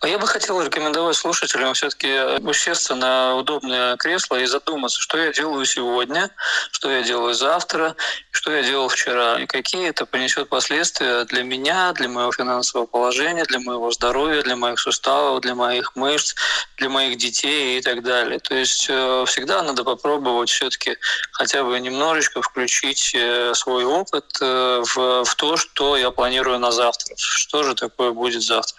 А 0.00 0.06
я 0.06 0.18
бы 0.18 0.28
хотел 0.28 0.62
рекомендовать 0.62 1.16
слушателям 1.16 1.74
все-таки 1.74 2.38
усесться 2.40 2.94
на 2.94 3.34
удобное 3.34 3.96
кресло 3.96 4.36
и 4.36 4.46
задуматься, 4.46 5.00
что 5.00 5.18
я 5.18 5.32
делаю 5.32 5.64
сегодня, 5.64 6.30
что 6.70 6.88
я 6.88 7.02
делаю 7.02 7.34
завтра, 7.34 7.96
что 8.30 8.52
я 8.52 8.62
делал 8.62 8.88
вчера, 8.88 9.40
и 9.40 9.46
какие 9.46 9.88
это 9.88 10.06
понесет 10.06 10.48
последствия 10.48 11.24
для 11.24 11.42
меня, 11.42 11.92
для 11.94 12.08
моего 12.08 12.30
финансового 12.30 12.86
положения, 12.86 13.44
для 13.44 13.58
моего 13.58 13.90
здоровья, 13.90 14.42
для 14.42 14.54
моих 14.54 14.78
суставов, 14.78 15.40
для 15.40 15.56
моих 15.56 15.96
мышц, 15.96 16.36
для 16.76 16.88
моих 16.88 17.18
детей 17.18 17.78
и 17.78 17.82
так 17.82 18.04
далее. 18.04 18.38
То 18.38 18.54
есть 18.54 18.86
э, 18.88 19.24
всегда 19.26 19.62
надо 19.62 19.82
попробовать 19.82 20.50
все-таки 20.50 20.96
хотя 21.32 21.64
бы 21.64 21.78
немножечко 21.80 22.40
включить 22.40 23.12
э, 23.16 23.52
свой 23.54 23.84
опыт 23.84 24.26
э, 24.40 24.82
в, 24.84 25.24
в 25.24 25.34
то, 25.34 25.56
что 25.56 25.96
я 25.96 26.12
планирую 26.12 26.60
на 26.60 26.70
завтра, 26.70 27.14
что 27.16 27.64
же 27.64 27.74
такое 27.74 28.12
будет 28.12 28.42
завтра. 28.42 28.78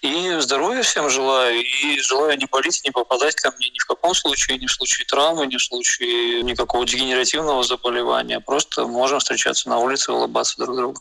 И 0.00 0.37
здоровья 0.42 0.82
всем 0.82 1.08
желаю, 1.10 1.62
и 1.62 1.98
желаю 2.00 2.36
не 2.38 2.46
болеть, 2.46 2.82
не 2.84 2.90
попадать 2.90 3.34
ко 3.36 3.52
мне 3.56 3.70
ни 3.70 3.78
в 3.78 3.86
каком 3.86 4.14
случае, 4.14 4.58
ни 4.58 4.66
в 4.66 4.72
случае 4.72 5.06
травмы, 5.06 5.46
ни 5.46 5.56
в 5.56 5.62
случае 5.62 6.42
никакого 6.42 6.84
дегенеративного 6.86 7.62
заболевания. 7.62 8.40
Просто 8.40 8.86
можем 8.86 9.18
встречаться 9.18 9.68
на 9.68 9.78
улице 9.78 10.12
улыбаться 10.12 10.56
друг 10.58 10.76
другу. 10.76 11.00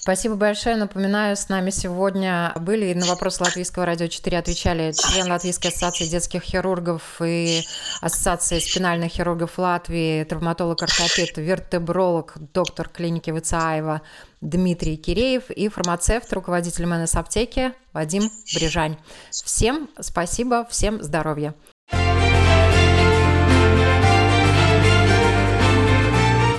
Спасибо 0.00 0.36
большое. 0.36 0.76
Напоминаю, 0.76 1.36
с 1.36 1.48
нами 1.48 1.70
сегодня 1.70 2.52
были 2.56 2.94
на 2.94 3.04
вопрос 3.06 3.40
Латвийского 3.40 3.84
радио 3.84 4.06
4 4.06 4.38
отвечали 4.38 4.92
член 4.92 5.28
Латвийской 5.30 5.66
ассоциации 5.68 6.06
детских 6.06 6.42
хирургов 6.42 7.20
и 7.20 7.62
Ассоциации 8.00 8.60
спинальных 8.60 9.10
хирургов 9.12 9.58
Латвии, 9.58 10.24
травматолог-ортопед, 10.24 11.36
вертебролог, 11.36 12.34
доктор 12.54 12.88
клиники 12.88 13.36
ВЦАева 13.36 14.00
Дмитрий 14.40 14.96
Киреев 14.96 15.50
и 15.50 15.68
фармацевт, 15.68 16.32
руководитель 16.32 16.86
МНС 16.86 17.16
аптеки 17.16 17.74
Вадим 17.92 18.30
Брижань. 18.54 18.96
Всем 19.30 19.90
спасибо, 20.00 20.64
всем 20.70 21.02
здоровья. 21.02 21.54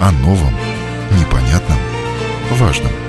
О 0.01 0.11
новом, 0.11 0.53
непонятном, 1.17 1.79
важном– 2.51 2.91